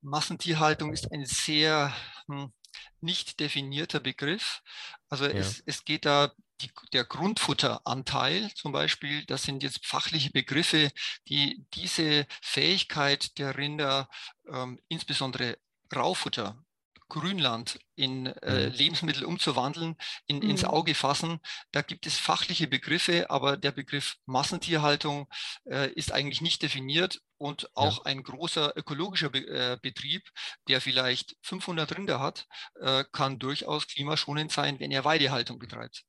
Massentierhaltung 0.02 0.94
ist 0.94 1.12
ein 1.12 1.26
sehr 1.26 1.94
hm, 2.30 2.54
nicht 3.02 3.40
definierter 3.40 4.00
Begriff. 4.00 4.62
Also 5.10 5.26
ja. 5.26 5.32
es, 5.32 5.62
es 5.66 5.86
geht 5.86 6.06
da 6.06 6.32
die, 6.62 6.72
der 6.94 7.06
Grundfutteranteil 7.06 8.54
zum 8.54 8.72
Beispiel, 8.72 9.26
das 9.26 9.44
sind 9.44 9.64
jetzt 9.64 9.86
fachliche 9.86 10.32
Begriffe, 10.32 10.92
die 11.28 11.66
diese 11.74 12.28
Fähigkeit 12.42 13.38
der 13.38 13.58
Rinder, 13.58 14.10
ähm, 14.48 14.80
insbesondere 14.90 15.58
Raufutter, 15.94 16.64
Grünland 17.10 17.80
in 17.96 18.28
äh, 18.28 18.68
mhm. 18.68 18.74
Lebensmittel 18.74 19.26
umzuwandeln, 19.26 19.96
in, 20.28 20.38
mhm. 20.38 20.50
ins 20.52 20.64
Auge 20.64 20.96
fassen. 20.96 21.40
Da 21.72 21.82
gibt 21.82 22.06
es 22.08 22.18
fachliche 22.18 22.68
Begriffe, 22.68 23.30
aber 23.30 23.58
der 23.58 23.72
Begriff 23.72 24.16
Massentierhaltung 24.26 25.28
äh, 25.66 25.92
ist 25.94 26.14
eigentlich 26.14 26.42
nicht 26.42 26.62
definiert 26.62 27.20
und 27.38 27.70
auch 27.76 27.98
ja. 27.98 28.06
ein 28.06 28.24
großer 28.24 28.74
ökologischer 28.78 29.30
Be 29.30 29.40
äh, 29.48 29.78
Betrieb, 29.82 30.30
der 30.68 30.82
vielleicht 30.82 31.36
500 31.42 31.98
Rinder 31.98 32.20
hat, 32.20 32.48
äh, 32.80 33.04
kann 33.12 33.40
durchaus 33.40 33.88
klimaschonend 33.88 34.52
sein, 34.52 34.80
wenn 34.80 34.92
er 34.92 35.04
Weidehaltung 35.04 35.58
betreibt. 35.60 36.04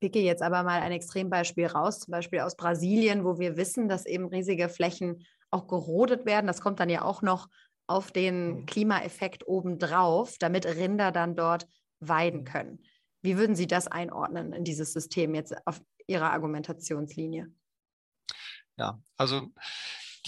picke 0.00 0.20
jetzt 0.20 0.42
aber 0.42 0.62
mal 0.62 0.80
ein 0.80 0.92
Extrembeispiel 0.92 1.66
raus, 1.66 2.00
zum 2.00 2.12
Beispiel 2.12 2.40
aus 2.40 2.56
Brasilien, 2.56 3.24
wo 3.24 3.38
wir 3.38 3.56
wissen, 3.56 3.88
dass 3.88 4.06
eben 4.06 4.26
riesige 4.26 4.68
Flächen 4.68 5.26
auch 5.50 5.66
gerodet 5.66 6.26
werden. 6.26 6.46
Das 6.46 6.60
kommt 6.60 6.80
dann 6.80 6.90
ja 6.90 7.02
auch 7.02 7.22
noch 7.22 7.48
auf 7.88 8.12
den 8.12 8.60
mhm. 8.60 8.66
Klimaeffekt 8.66 9.46
obendrauf, 9.48 10.36
damit 10.38 10.66
Rinder 10.66 11.10
dann 11.10 11.34
dort 11.34 11.66
weiden 12.00 12.44
können. 12.44 12.84
Wie 13.22 13.36
würden 13.36 13.56
Sie 13.56 13.66
das 13.66 13.88
einordnen 13.88 14.52
in 14.52 14.64
dieses 14.64 14.92
System 14.92 15.34
jetzt 15.34 15.54
auf 15.66 15.80
Ihrer 16.06 16.30
Argumentationslinie? 16.32 17.52
Ja, 18.76 19.02
also 19.16 19.48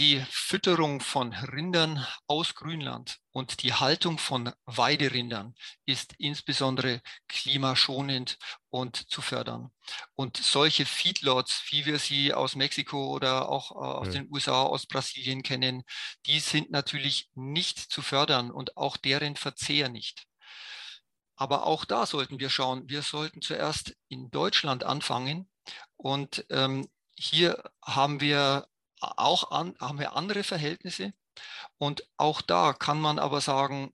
die 0.01 0.25
Fütterung 0.31 1.01
von 1.01 1.35
Rindern 1.35 2.07
aus 2.27 2.55
Grünland 2.55 3.19
und 3.33 3.63
die 3.63 3.75
Haltung 3.75 4.17
von 4.17 4.51
Weiderindern 4.65 5.55
ist 5.85 6.15
insbesondere 6.17 7.03
klimaschonend 7.29 8.39
und 8.71 8.97
zu 9.11 9.21
fördern. 9.21 9.71
Und 10.15 10.39
solche 10.39 10.87
Feedlots, 10.87 11.65
wie 11.69 11.85
wir 11.85 11.99
sie 11.99 12.33
aus 12.33 12.57
Mexiko 12.57 13.15
oder 13.15 13.51
auch 13.51 13.73
äh, 13.73 13.75
aus 13.75 14.07
ja. 14.07 14.15
den 14.15 14.33
USA, 14.33 14.63
aus 14.63 14.87
Brasilien 14.87 15.43
kennen, 15.43 15.83
die 16.25 16.41
sind 16.41 16.71
natürlich 16.71 17.29
nicht 17.35 17.79
zu 17.79 18.01
fördern 18.01 18.51
und 18.51 18.79
auch 18.79 18.97
deren 18.97 19.37
Verzehr 19.37 19.91
nicht. 19.91 20.25
Aber 21.37 21.67
auch 21.67 21.85
da 21.85 22.07
sollten 22.07 22.41
wir 22.41 22.49
schauen, 22.49 22.89
wir 22.89 23.03
sollten 23.03 23.43
zuerst 23.43 23.95
in 24.09 24.31
Deutschland 24.31 24.83
anfangen 24.83 25.51
und 25.97 26.47
ähm, 26.49 26.89
hier 27.15 27.71
haben 27.83 28.23
wir 28.23 28.67
auch 29.01 29.51
an, 29.51 29.75
haben 29.81 29.99
wir 29.99 30.15
andere 30.15 30.43
Verhältnisse. 30.43 31.13
Und 31.79 32.05
auch 32.17 32.43
da 32.43 32.73
kann 32.73 33.01
man 33.01 33.19
aber 33.19 33.41
sagen, 33.41 33.93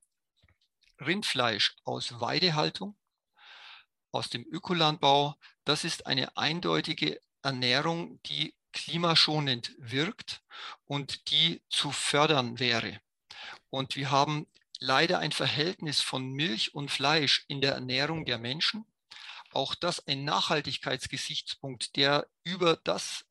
Rindfleisch 1.00 1.76
aus 1.84 2.20
Weidehaltung, 2.20 2.96
aus 4.10 4.30
dem 4.30 4.44
Ökolandbau, 4.44 5.36
das 5.64 5.84
ist 5.84 6.06
eine 6.06 6.36
eindeutige 6.36 7.20
Ernährung, 7.42 8.20
die 8.24 8.54
klimaschonend 8.72 9.74
wirkt 9.78 10.42
und 10.86 11.30
die 11.30 11.62
zu 11.68 11.92
fördern 11.92 12.58
wäre. 12.58 13.00
Und 13.70 13.96
wir 13.96 14.10
haben 14.10 14.46
leider 14.78 15.18
ein 15.18 15.32
Verhältnis 15.32 16.00
von 16.00 16.30
Milch 16.30 16.74
und 16.74 16.90
Fleisch 16.90 17.44
in 17.48 17.60
der 17.60 17.74
Ernährung 17.74 18.24
der 18.24 18.38
Menschen. 18.38 18.86
Auch 19.52 19.74
das 19.74 20.06
ein 20.06 20.24
Nachhaltigkeitsgesichtspunkt, 20.24 21.96
der 21.96 22.26
über 22.42 22.76
das 22.76 23.25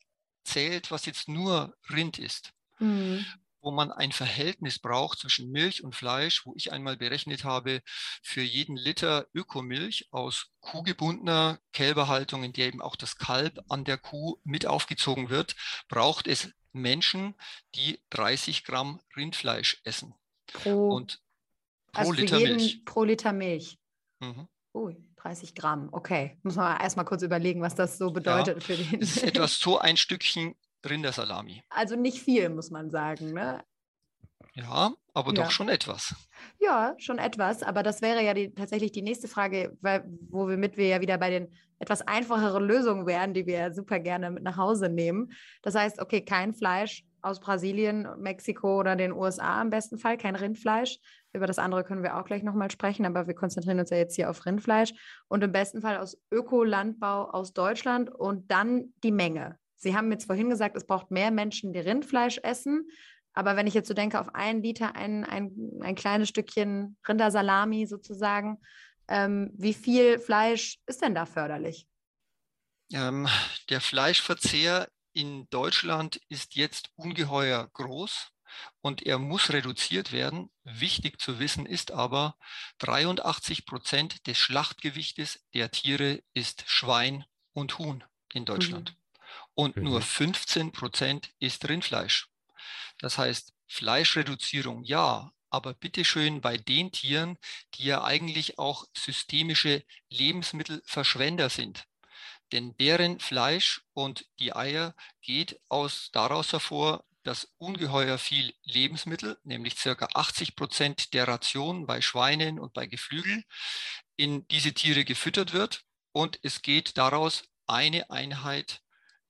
zählt, 0.45 0.91
was 0.91 1.05
jetzt 1.05 1.27
nur 1.27 1.75
Rind 1.89 2.19
ist. 2.19 2.53
Mhm. 2.79 3.25
Wo 3.61 3.71
man 3.71 3.91
ein 3.91 4.11
Verhältnis 4.11 4.77
braucht 4.77 5.19
zwischen 5.19 5.49
Milch 5.49 5.83
und 5.83 5.95
Fleisch, 5.95 6.45
wo 6.45 6.53
ich 6.55 6.71
einmal 6.71 6.97
berechnet 6.97 7.43
habe, 7.43 7.81
für 8.21 8.43
jeden 8.43 8.77
Liter 8.77 9.27
Ökomilch 9.33 10.07
aus 10.11 10.51
kuhgebundener 10.59 11.59
Kälberhaltung, 11.73 12.43
in 12.43 12.53
der 12.53 12.67
eben 12.67 12.81
auch 12.81 12.95
das 12.95 13.17
Kalb 13.17 13.59
an 13.69 13.83
der 13.83 13.97
Kuh 13.97 14.37
mit 14.43 14.67
aufgezogen 14.67 15.29
wird, 15.29 15.55
braucht 15.87 16.27
es 16.27 16.51
Menschen, 16.73 17.33
die 17.73 17.99
30 18.11 18.65
Gramm 18.65 19.01
Rindfleisch 19.15 19.81
essen. 19.83 20.13
Pro, 20.47 20.89
und 20.89 21.19
pro 21.91 21.99
also 22.01 22.11
Liter 22.11 22.39
Milch. 22.39 22.85
Pro 22.85 23.03
Liter 23.03 23.33
Milch. 23.33 23.79
Mhm. 24.19 24.47
Ui. 24.73 24.95
30 25.25 25.55
Gramm, 25.55 25.89
okay. 25.91 26.37
Muss 26.43 26.55
man 26.55 26.79
erstmal 26.79 27.05
kurz 27.05 27.23
überlegen, 27.23 27.61
was 27.61 27.73
das 27.73 27.97
so 27.97 28.11
bedeutet 28.11 28.55
ja, 28.55 28.61
für 28.61 28.75
den. 28.75 28.99
Das 28.99 29.17
ist 29.17 29.23
etwas 29.23 29.59
so 29.59 29.79
ein 29.79 29.97
Stückchen 29.97 30.55
Rindersalami. 30.87 31.63
Also 31.69 31.95
nicht 31.95 32.19
viel, 32.19 32.49
muss 32.49 32.69
man 32.69 32.91
sagen, 32.91 33.33
ne? 33.33 33.63
Ja, 34.53 34.93
aber 35.13 35.33
ja. 35.33 35.43
doch 35.43 35.51
schon 35.51 35.67
etwas. 35.67 36.15
Ja, 36.59 36.93
schon 36.97 37.17
etwas. 37.17 37.63
Aber 37.63 37.81
das 37.81 38.01
wäre 38.01 38.23
ja 38.23 38.33
die, 38.33 38.53
tatsächlich 38.53 38.91
die 38.91 39.01
nächste 39.01 39.27
Frage, 39.27 39.75
weil, 39.81 40.05
womit 40.29 40.77
wir 40.77 40.87
ja 40.87 41.01
wieder 41.01 41.17
bei 41.17 41.31
den 41.31 41.51
etwas 41.79 42.03
einfacheren 42.03 42.63
Lösungen 42.63 43.07
wären, 43.07 43.33
die 43.33 43.47
wir 43.47 43.73
super 43.73 43.99
gerne 43.99 44.29
mit 44.29 44.43
nach 44.43 44.57
Hause 44.57 44.89
nehmen. 44.89 45.33
Das 45.63 45.75
heißt, 45.75 45.99
okay, 45.99 46.21
kein 46.23 46.53
Fleisch 46.53 47.03
aus 47.21 47.39
Brasilien, 47.39 48.07
Mexiko 48.19 48.79
oder 48.79 48.95
den 48.95 49.11
USA 49.11 49.61
im 49.61 49.71
besten 49.71 49.97
Fall, 49.97 50.17
kein 50.17 50.35
Rindfleisch. 50.35 50.99
Über 51.35 51.47
das 51.47 51.59
andere 51.59 51.83
können 51.83 52.01
wir 52.01 52.17
auch 52.17 52.25
gleich 52.25 52.43
nochmal 52.43 52.71
sprechen, 52.71 53.05
aber 53.05 53.27
wir 53.27 53.35
konzentrieren 53.35 53.79
uns 53.79 53.89
ja 53.89 53.97
jetzt 53.97 54.15
hier 54.15 54.29
auf 54.29 54.45
Rindfleisch 54.45 54.93
und 55.27 55.43
im 55.43 55.51
besten 55.51 55.81
Fall 55.81 55.97
aus 55.97 56.17
Ökolandbau 56.31 57.29
aus 57.29 57.53
Deutschland 57.53 58.09
und 58.09 58.49
dann 58.49 58.93
die 59.03 59.11
Menge. 59.11 59.59
Sie 59.75 59.95
haben 59.95 60.11
jetzt 60.11 60.25
vorhin 60.25 60.49
gesagt, 60.49 60.77
es 60.77 60.87
braucht 60.87 61.11
mehr 61.11 61.31
Menschen, 61.31 61.73
die 61.73 61.79
Rindfleisch 61.79 62.39
essen. 62.41 62.89
Aber 63.33 63.57
wenn 63.57 63.67
ich 63.67 63.73
jetzt 63.73 63.89
so 63.89 63.93
denke, 63.93 64.19
auf 64.19 64.33
einen 64.33 64.63
Liter 64.63 64.95
ein, 64.95 65.25
ein, 65.25 65.51
ein 65.81 65.95
kleines 65.95 66.29
Stückchen 66.29 66.97
Rindersalami 67.07 67.85
sozusagen, 67.85 68.61
ähm, 69.09 69.51
wie 69.55 69.73
viel 69.73 70.19
Fleisch 70.19 70.79
ist 70.85 71.01
denn 71.01 71.13
da 71.13 71.25
förderlich? 71.25 71.85
Ähm, 72.93 73.27
der 73.69 73.81
Fleischverzehr 73.81 74.87
in 75.11 75.47
Deutschland 75.49 76.19
ist 76.29 76.55
jetzt 76.55 76.89
ungeheuer 76.95 77.69
groß 77.73 78.31
und 78.81 79.03
er 79.03 79.17
muss 79.17 79.51
reduziert 79.51 80.11
werden. 80.11 80.49
Wichtig 80.63 81.19
zu 81.19 81.39
wissen 81.39 81.65
ist 81.65 81.91
aber, 81.91 82.37
83 82.79 83.65
Prozent 83.65 84.27
des 84.27 84.37
Schlachtgewichtes 84.37 85.45
der 85.53 85.71
Tiere 85.71 86.21
ist 86.33 86.63
Schwein 86.67 87.25
und 87.53 87.79
Huhn 87.79 88.03
in 88.33 88.45
Deutschland. 88.45 88.91
Mhm. 88.91 88.95
Und 89.53 89.75
mhm. 89.77 89.83
nur 89.83 90.01
15 90.01 90.71
Prozent 90.71 91.31
ist 91.39 91.67
Rindfleisch. 91.67 92.27
Das 92.99 93.17
heißt, 93.17 93.53
Fleischreduzierung 93.67 94.83
ja, 94.83 95.31
aber 95.49 95.73
bitteschön 95.73 96.41
bei 96.41 96.57
den 96.57 96.91
Tieren, 96.91 97.37
die 97.75 97.85
ja 97.85 98.03
eigentlich 98.03 98.59
auch 98.59 98.85
systemische 98.95 99.83
Lebensmittelverschwender 100.09 101.49
sind. 101.49 101.85
Denn 102.51 102.75
deren 102.77 103.19
Fleisch 103.19 103.81
und 103.93 104.27
die 104.39 104.55
Eier 104.55 104.95
geht 105.21 105.59
aus, 105.69 106.09
daraus 106.11 106.51
hervor, 106.51 107.03
dass 107.25 107.53
ungeheuer 107.57 108.17
viel 108.17 108.53
Lebensmittel, 108.63 109.37
nämlich 109.43 109.77
circa 109.77 110.07
80 110.13 110.55
Prozent 110.55 111.13
der 111.13 111.27
Ration 111.27 111.87
bei 111.87 112.01
Schweinen 112.01 112.59
und 112.59 112.73
bei 112.73 112.85
Geflügel, 112.85 113.43
in 114.15 114.47
diese 114.47 114.73
Tiere 114.73 115.03
gefüttert 115.05 115.51
wird. 115.51 115.83
Und 116.11 116.39
es 116.43 116.61
geht 116.61 116.97
daraus 116.97 117.43
eine 117.67 118.09
Einheit 118.09 118.81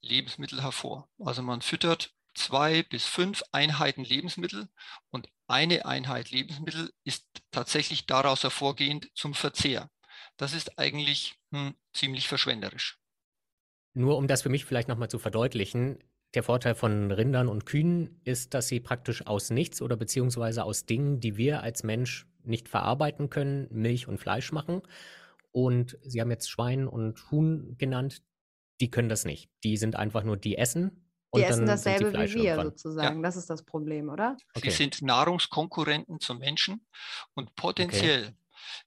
Lebensmittel 0.02 0.62
hervor. 0.62 1.10
Also 1.20 1.42
man 1.42 1.62
füttert 1.62 2.14
zwei 2.36 2.84
bis 2.84 3.06
fünf 3.06 3.44
Einheiten 3.52 4.04
Lebensmittel 4.04 4.68
und 5.10 5.30
eine 5.48 5.86
Einheit 5.86 6.32
Lebensmittel 6.32 6.92
ist 7.06 7.26
tatsächlich 7.52 8.06
daraus 8.06 8.44
hervorgehend 8.44 9.10
zum 9.16 9.34
Verzehr. 9.34 9.90
Das 10.38 10.54
ist 10.54 10.78
eigentlich 10.78 11.36
hm, 11.52 11.76
ziemlich 11.94 12.28
verschwenderisch. 12.28 13.00
Nur 13.94 14.18
um 14.18 14.28
das 14.28 14.42
für 14.42 14.50
mich 14.50 14.66
vielleicht 14.66 14.90
nochmal 14.90 15.10
zu 15.10 15.18
verdeutlichen, 15.18 16.04
der 16.36 16.44
Vorteil 16.44 16.76
von 16.76 17.12
Rindern 17.12 17.48
und 17.48 17.66
Kühen 17.66 18.20
ist, 18.24 18.54
dass 18.54 18.68
sie 18.68 18.80
praktisch 18.80 19.26
aus 19.26 19.50
nichts 19.50 19.82
oder 19.82 19.96
beziehungsweise 19.96 20.64
aus 20.64 20.86
Dingen, 20.86 21.20
die 21.20 21.38
wir 21.38 21.64
als 21.64 21.84
Mensch 21.84 22.28
nicht 22.44 22.70
verarbeiten 22.70 23.30
können, 23.30 23.68
Milch 23.72 24.08
und 24.08 24.20
Fleisch 24.20 24.52
machen. 24.52 24.82
Und 25.52 25.98
Sie 26.04 26.20
haben 26.22 26.30
jetzt 26.30 26.50
Schwein 26.50 26.88
und 26.88 27.32
Huhn 27.32 27.76
genannt, 27.78 28.22
die 28.82 28.92
können 28.92 29.10
das 29.10 29.26
nicht. 29.26 29.50
Die 29.64 29.78
sind 29.78 29.96
einfach 29.96 30.24
nur, 30.24 30.38
die 30.38 30.58
essen. 30.58 31.08
Die 31.34 31.44
essen 31.44 31.66
dasselbe 31.66 32.14
wie 32.14 32.34
wir 32.34 32.44
irgendwann. 32.44 32.68
sozusagen. 32.68 33.18
Ja. 33.18 33.22
Das 33.24 33.36
ist 33.36 33.50
das 33.50 33.64
Problem, 33.64 34.10
oder? 34.10 34.38
Okay. 34.54 34.70
Sie 34.70 34.76
sind 34.76 35.02
Nahrungskonkurrenten 35.02 36.20
zum 36.20 36.40
Menschen 36.40 36.86
und 37.34 37.56
potenziell 37.56 38.24
okay 38.24 38.36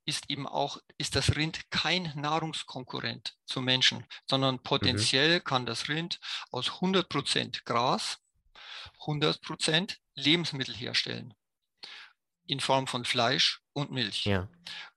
ist 0.05 0.31
eben 0.31 0.47
auch, 0.47 0.79
ist 0.97 1.17
das 1.17 1.37
Rind 1.37 1.71
kein 1.71 2.13
Nahrungskonkurrent 2.17 3.37
zum 3.47 3.65
Menschen, 3.65 4.07
sondern 4.29 4.57
mhm. 4.57 4.63
potenziell 4.63 5.39
mhm. 5.39 5.45
kann 5.45 5.67
das 5.67 5.89
Rind 5.89 6.21
aus 6.51 6.75
100 6.75 7.09
Prozent 7.09 7.65
Gras 7.65 8.19
100 9.01 9.43
Prozent 9.43 9.99
Lebensmittel 10.15 10.75
herstellen 10.75 11.35
in 12.47 12.61
Form 12.61 12.87
von 12.87 13.05
Fleisch 13.05 13.61
und 13.73 13.91
Milch. 13.91 14.25
Ja. 14.25 14.49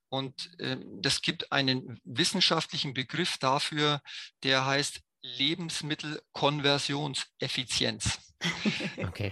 Und 0.09 0.57
äh, 0.59 0.77
das 0.99 1.21
gibt 1.21 1.51
einen 1.51 1.99
wissenschaftlichen 2.03 2.93
Begriff 2.93 3.37
dafür, 3.37 4.01
der 4.43 4.65
heißt 4.65 5.01
Lebensmittelkonversionseffizienz. 5.21 8.19
Okay. 9.07 9.31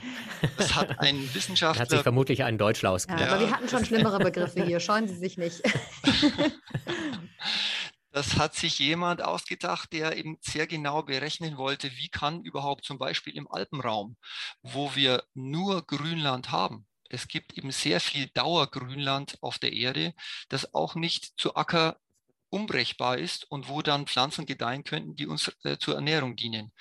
Das 0.58 0.76
hat 0.76 1.00
ein 1.00 1.18
Wissenschaftler. 1.34 1.82
Hat 1.82 1.90
sich 1.90 2.02
vermutlich 2.02 2.44
ein 2.44 2.58
Deutschler 2.58 2.92
ausgedacht. 2.92 3.22
Ja, 3.22 3.34
aber 3.34 3.40
wir 3.40 3.52
hatten 3.52 3.70
schon 3.70 3.86
schlimmere 3.86 4.20
Begriffe 4.20 4.64
hier. 4.66 4.80
Scheuen 4.80 5.08
Sie 5.08 5.16
sich 5.16 5.38
nicht. 5.38 5.62
Das 8.12 8.38
hat 8.38 8.56
sich 8.56 8.80
jemand 8.80 9.22
ausgedacht, 9.22 9.94
der 9.94 10.18
eben 10.18 10.40
sehr 10.42 10.66
genau 10.66 11.04
berechnen 11.04 11.58
wollte, 11.58 11.92
wie 11.92 12.10
kann 12.10 12.42
überhaupt 12.42 12.84
zum 12.84 12.98
Beispiel 12.98 13.38
im 13.38 13.48
Alpenraum, 13.48 14.18
wo 14.64 14.96
wir 14.96 15.24
nur 15.36 15.86
Grünland 15.86 16.52
haben, 16.52 16.88
es 17.10 17.28
gibt 17.28 17.58
eben 17.58 17.72
sehr 17.72 18.00
viel 18.00 18.28
Dauergrünland 18.28 19.38
auf 19.42 19.58
der 19.58 19.74
Erde, 19.74 20.14
das 20.48 20.74
auch 20.74 20.96
nicht 20.96 21.34
zu 21.38 21.56
Acker 21.56 21.98
unbrechbar 22.50 23.18
ist 23.18 23.50
und 23.50 23.70
wo 23.70 23.82
dann 23.82 24.08
Pflanzen 24.08 24.46
gedeihen 24.46 24.84
könnten, 24.84 25.16
die 25.16 25.28
uns 25.28 25.52
äh, 25.64 25.78
zur 25.78 25.96
Ernährung 25.96 26.36
dienen. 26.36 26.72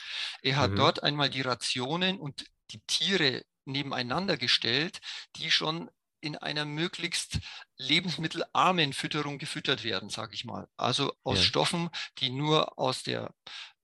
Er 0.43 0.57
hat 0.57 0.73
mhm. 0.73 0.77
dort 0.77 1.03
einmal 1.03 1.31
die 1.31 1.43
Rationen 1.43 2.19
und 2.19 2.47
die 2.71 2.81
Tiere 2.87 3.45
nebeneinander 3.65 4.37
gestellt, 4.37 5.01
die 5.37 5.51
schon 5.51 5.91
in 6.21 6.37
einer 6.37 6.65
möglichst 6.65 7.39
lebensmittelarmen 7.77 8.93
Fütterung 8.93 9.39
gefüttert 9.39 9.85
werden, 9.85 10.09
sage 10.09 10.35
ich 10.35 10.45
mal. 10.45 10.67
Also 10.77 11.13
aus 11.23 11.39
ja. 11.39 11.45
Stoffen, 11.45 11.91
die 12.19 12.31
nur 12.31 12.77
aus 12.79 13.05
der, 13.05 13.33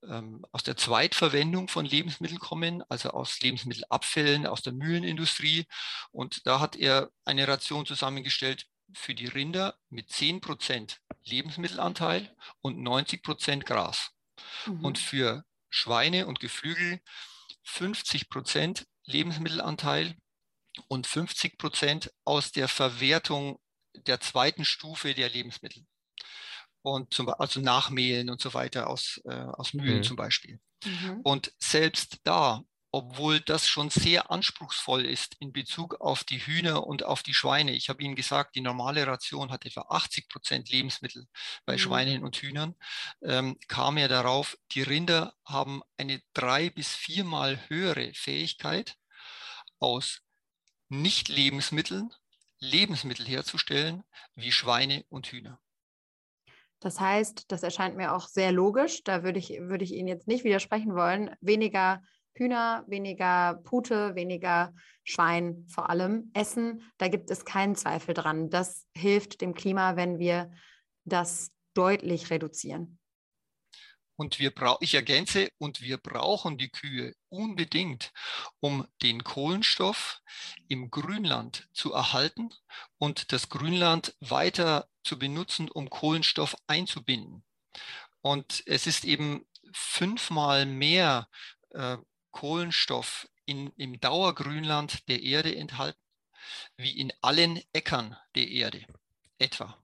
ähm, 0.03 0.45
aus 0.51 0.63
der 0.63 0.75
Zweitverwendung 0.75 1.69
von 1.69 1.85
Lebensmitteln 1.85 2.39
kommen, 2.39 2.83
also 2.89 3.11
aus 3.11 3.39
Lebensmittelabfällen, 3.39 4.47
aus 4.47 4.61
der 4.61 4.73
Mühlenindustrie. 4.73 5.65
Und 6.11 6.45
da 6.45 6.59
hat 6.59 6.75
er 6.75 7.09
eine 7.23 7.47
Ration 7.47 7.85
zusammengestellt 7.85 8.65
für 8.93 9.15
die 9.15 9.27
Rinder 9.27 9.77
mit 9.89 10.09
10% 10.09 10.97
Lebensmittelanteil 11.23 12.35
und 12.61 12.77
90% 12.77 13.63
Gras. 13.63 14.11
Mhm. 14.65 14.85
Und 14.85 14.99
für 14.99 15.45
Schweine 15.69 16.27
und 16.27 16.39
Geflügel 16.39 17.01
50% 17.65 18.85
Lebensmittelanteil 19.05 20.15
und 20.87 21.07
50 21.07 21.57
Prozent 21.57 22.13
aus 22.23 22.51
der 22.51 22.67
Verwertung 22.67 23.59
der 24.07 24.19
zweiten 24.19 24.65
Stufe 24.65 25.13
der 25.13 25.29
Lebensmittel. 25.29 25.85
Und 26.81 27.13
zum, 27.13 27.29
also 27.29 27.59
Nachmehlen 27.59 28.29
und 28.29 28.39
so 28.39 28.53
weiter 28.53 28.87
aus, 28.87 29.19
äh, 29.25 29.33
aus 29.33 29.73
Mühlen 29.73 29.99
mhm. 29.99 30.03
zum 30.03 30.15
Beispiel. 30.15 30.59
Mhm. 30.83 31.21
Und 31.23 31.53
selbst 31.57 32.19
da, 32.23 32.63
obwohl 32.95 33.41
das 33.41 33.67
schon 33.67 33.89
sehr 33.89 34.31
anspruchsvoll 34.31 35.05
ist 35.05 35.35
in 35.41 35.51
Bezug 35.51 35.95
auf 35.99 36.23
die 36.23 36.37
Hühner 36.39 36.87
und 36.87 37.03
auf 37.03 37.23
die 37.23 37.33
Schweine. 37.33 37.73
Ich 37.73 37.89
habe 37.89 38.01
Ihnen 38.01 38.15
gesagt, 38.15 38.55
die 38.55 38.61
normale 38.61 39.05
Ration 39.05 39.51
hat 39.51 39.65
etwa 39.65 39.81
80 39.89 40.29
Prozent 40.29 40.69
Lebensmittel 40.69 41.27
bei 41.65 41.73
mhm. 41.73 41.79
Schweinen 41.79 42.23
und 42.23 42.37
Hühnern. 42.37 42.73
Ähm, 43.21 43.57
kam 43.67 43.97
er 43.97 44.07
darauf, 44.07 44.57
die 44.71 44.81
Rinder 44.81 45.33
haben 45.43 45.81
eine 45.97 46.21
drei 46.33 46.69
bis 46.69 46.95
viermal 46.95 47.59
höhere 47.67 48.13
Fähigkeit 48.13 48.95
aus 49.79 50.21
nicht-Lebensmitteln 50.87 52.13
Lebensmittel 52.59 53.27
herzustellen 53.27 54.05
wie 54.35 54.53
Schweine 54.53 55.03
und 55.09 55.27
Hühner. 55.27 55.59
Das 56.79 57.01
heißt, 57.01 57.51
das 57.51 57.61
erscheint 57.61 57.97
mir 57.97 58.15
auch 58.15 58.29
sehr 58.29 58.53
logisch. 58.53 59.03
Da 59.03 59.23
würde 59.23 59.39
ich, 59.39 59.49
würde 59.59 59.83
ich 59.83 59.91
Ihnen 59.91 60.07
jetzt 60.07 60.29
nicht 60.29 60.45
widersprechen 60.45 60.95
wollen. 60.95 61.35
Weniger 61.41 62.01
Hühner, 62.35 62.83
weniger 62.87 63.61
Pute, 63.63 64.15
weniger 64.15 64.73
Schwein 65.03 65.65
vor 65.67 65.89
allem 65.89 66.31
essen. 66.33 66.83
Da 66.97 67.07
gibt 67.07 67.31
es 67.31 67.45
keinen 67.45 67.75
Zweifel 67.75 68.13
dran. 68.13 68.49
Das 68.49 68.85
hilft 68.95 69.41
dem 69.41 69.53
Klima, 69.53 69.95
wenn 69.95 70.19
wir 70.19 70.51
das 71.05 71.51
deutlich 71.73 72.29
reduzieren. 72.29 72.99
Und 74.17 74.39
wir 74.39 74.51
brauchen, 74.51 74.77
ich 74.81 74.95
ergänze, 74.95 75.49
und 75.57 75.81
wir 75.81 75.97
brauchen 75.97 76.57
die 76.57 76.69
Kühe 76.69 77.13
unbedingt, 77.29 78.13
um 78.61 78.87
den 79.01 79.23
Kohlenstoff 79.23 80.21
im 80.69 80.89
Grünland 80.89 81.67
zu 81.73 81.91
erhalten 81.91 82.49
und 82.97 83.33
das 83.33 83.49
Grünland 83.49 84.15
weiter 84.21 84.87
zu 85.03 85.19
benutzen, 85.19 85.69
um 85.69 85.89
Kohlenstoff 85.89 86.55
einzubinden. 86.67 87.43
Und 88.21 88.63
es 88.65 88.87
ist 88.87 89.03
eben 89.03 89.45
fünfmal 89.73 90.65
mehr 90.65 91.27
äh, 91.71 91.97
Kohlenstoff 92.35 93.29
in, 93.45 93.71
im 93.77 93.99
Dauergrünland 93.99 95.07
der 95.07 95.23
Erde 95.23 95.55
enthalten, 95.55 95.99
wie 96.75 96.99
in 96.99 97.13
allen 97.21 97.61
Äckern 97.71 98.17
der 98.35 98.49
Erde 98.49 98.85
etwa. 99.39 99.75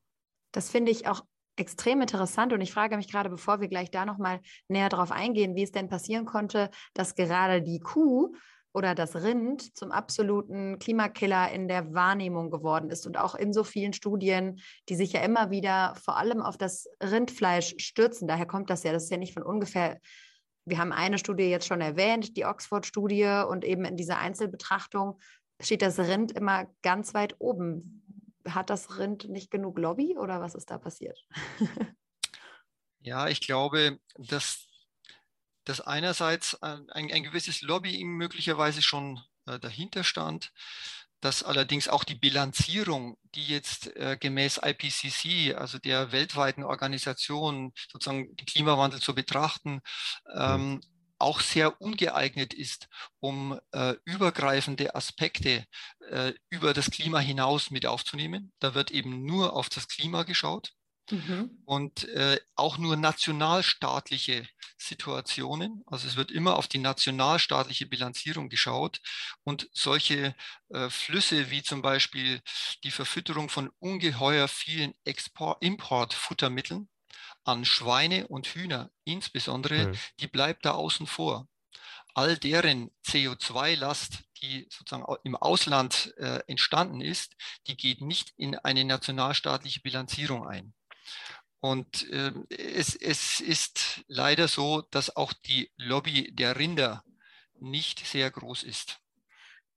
Das 0.52 0.70
finde 0.70 0.92
ich 0.92 1.08
auch 1.08 1.24
extrem 1.56 2.02
interessant 2.02 2.52
und 2.52 2.60
ich 2.60 2.74
frage 2.74 2.98
mich 2.98 3.10
gerade, 3.10 3.30
bevor 3.30 3.62
wir 3.62 3.70
gleich 3.70 3.90
da 3.90 4.06
nochmal 4.06 4.42
näher 4.68 4.90
drauf 4.90 5.12
eingehen, 5.12 5.56
wie 5.56 5.64
es 5.64 5.72
denn 5.72 5.88
passieren 5.88 6.26
konnte, 6.26 6.70
dass 6.94 7.16
gerade 7.16 7.62
die 7.62 7.80
Kuh 7.80 8.36
oder 8.74 8.96
das 8.96 9.16
Rind 9.16 9.76
zum 9.78 9.92
absoluten 9.92 10.78
Klimakiller 10.78 11.52
in 11.52 11.70
der 11.70 11.94
Wahrnehmung 11.94 12.52
geworden 12.52 12.90
ist 12.90 13.06
und 13.08 13.18
auch 13.18 13.36
in 13.36 13.54
so 13.54 13.64
vielen 13.64 13.94
Studien, 13.94 14.60
die 14.90 14.96
sich 14.96 15.14
ja 15.14 15.22
immer 15.22 15.52
wieder 15.52 15.96
vor 15.96 16.18
allem 16.18 16.42
auf 16.42 16.58
das 16.58 16.88
Rindfleisch 17.02 17.76
stürzen. 17.78 18.28
Daher 18.28 18.46
kommt 18.46 18.70
das 18.70 18.84
ja, 18.84 18.92
das 18.92 19.04
ist 19.06 19.12
ja 19.12 19.18
nicht 19.18 19.34
von 19.34 19.44
ungefähr. 19.44 20.00
Wir 20.66 20.78
haben 20.78 20.92
eine 20.92 21.18
Studie 21.18 21.44
jetzt 21.44 21.68
schon 21.68 21.82
erwähnt, 21.82 22.38
die 22.38 22.46
Oxford-Studie. 22.46 23.44
Und 23.48 23.64
eben 23.64 23.86
in 23.86 23.98
dieser 23.98 24.18
Einzelbetrachtung 24.18 25.20
steht 25.60 25.82
das 25.82 26.00
Rind 26.00 26.32
immer 26.32 26.68
ganz 26.82 27.14
weit 27.14 27.36
oben. 27.40 28.04
Hat 28.48 28.70
das 28.70 28.98
Rind 28.98 29.30
nicht 29.30 29.52
genug 29.52 29.78
Lobby 29.78 30.18
oder 30.18 30.42
was 30.42 30.56
ist 30.56 30.72
da 30.72 30.78
passiert? 30.78 31.20
ja, 33.00 33.28
ich 33.28 33.42
glaube, 33.42 34.00
dass, 34.18 34.68
dass 35.64 35.82
einerseits 35.82 36.62
ein, 36.62 36.90
ein 36.90 37.24
gewisses 37.24 37.62
Lobbying 37.62 38.10
möglicherweise 38.10 38.82
schon 38.82 39.20
äh, 39.46 39.60
dahinter 39.60 40.04
stand, 40.04 40.52
dass 41.22 41.44
allerdings 41.44 41.88
auch 41.88 42.04
die 42.04 42.16
Bilanzierung, 42.16 43.18
die 43.36 43.46
jetzt 43.46 43.96
äh, 43.96 44.18
gemäß 44.20 44.60
IPCC, 44.64 45.56
also 45.56 45.78
der 45.80 46.12
weltweiten 46.12 46.64
Organisation, 46.64 47.72
sozusagen 47.92 48.36
den 48.36 48.46
Klimawandel 48.46 49.00
zu 49.00 49.16
betrachten, 49.16 49.82
mhm. 50.26 50.36
ähm, 50.36 50.82
auch 51.20 51.40
sehr 51.40 51.80
ungeeignet 51.80 52.54
ist, 52.54 52.88
um 53.20 53.60
äh, 53.72 53.94
übergreifende 54.06 54.96
Aspekte 54.96 55.66
äh, 56.10 56.34
über 56.50 56.74
das 56.74 56.90
Klima 56.90 57.20
hinaus 57.20 57.70
mit 57.70 57.86
aufzunehmen. 57.86 58.52
Da 58.60 58.74
wird 58.74 58.92
eben 58.92 59.24
nur 59.24 59.54
auf 59.54 59.70
das 59.70 59.88
Klima 59.88 60.24
geschaut. 60.24 60.74
Mhm. 61.12 61.62
Und 61.66 62.08
äh, 62.10 62.40
auch 62.56 62.78
nur 62.78 62.96
nationalstaatliche 62.96 64.48
Situationen. 64.78 65.84
Also 65.86 66.08
es 66.08 66.16
wird 66.16 66.32
immer 66.32 66.56
auf 66.56 66.68
die 66.68 66.80
nationalstaatliche 66.80 67.86
Bilanzierung 67.86 68.50
geschaut. 68.50 69.02
Und 69.44 69.70
solche 69.74 70.36
äh, 70.70 70.90
Flüsse 70.90 71.52
wie 71.52 71.64
zum 71.64 71.82
Beispiel 71.82 72.42
die 72.84 72.92
Verfütterung 72.92 73.50
von 73.50 73.70
ungeheuer 73.80 74.48
vielen 74.48 74.94
Import-Futtermitteln, 75.60 76.90
an 77.44 77.66
Schweine 77.66 78.28
und 78.28 78.48
Hühner 78.48 78.92
insbesondere, 79.04 79.88
mhm. 79.88 79.98
die 80.20 80.28
bleibt 80.28 80.66
da 80.66 80.72
außen 80.72 81.08
vor. 81.08 81.48
All 82.14 82.38
deren 82.38 82.92
CO2-Last, 83.06 84.24
die 84.42 84.68
sozusagen 84.70 85.06
im 85.24 85.36
Ausland 85.36 86.14
äh, 86.18 86.42
entstanden 86.48 87.00
ist, 87.00 87.36
die 87.68 87.78
geht 87.78 88.02
nicht 88.02 88.34
in 88.38 88.56
eine 88.56 88.84
nationalstaatliche 88.84 89.82
Bilanzierung 89.82 90.48
ein. 90.48 90.74
Und 91.62 92.10
äh, 92.10 92.32
es, 92.50 92.96
es 92.96 93.40
ist 93.40 94.04
leider 94.08 94.48
so, 94.48 94.82
dass 94.92 95.16
auch 95.16 95.32
die 95.32 95.72
Lobby 95.78 96.34
der 96.34 96.58
Rinder 96.58 97.04
nicht 97.60 98.06
sehr 98.06 98.30
groß 98.32 98.64
ist. 98.64 99.00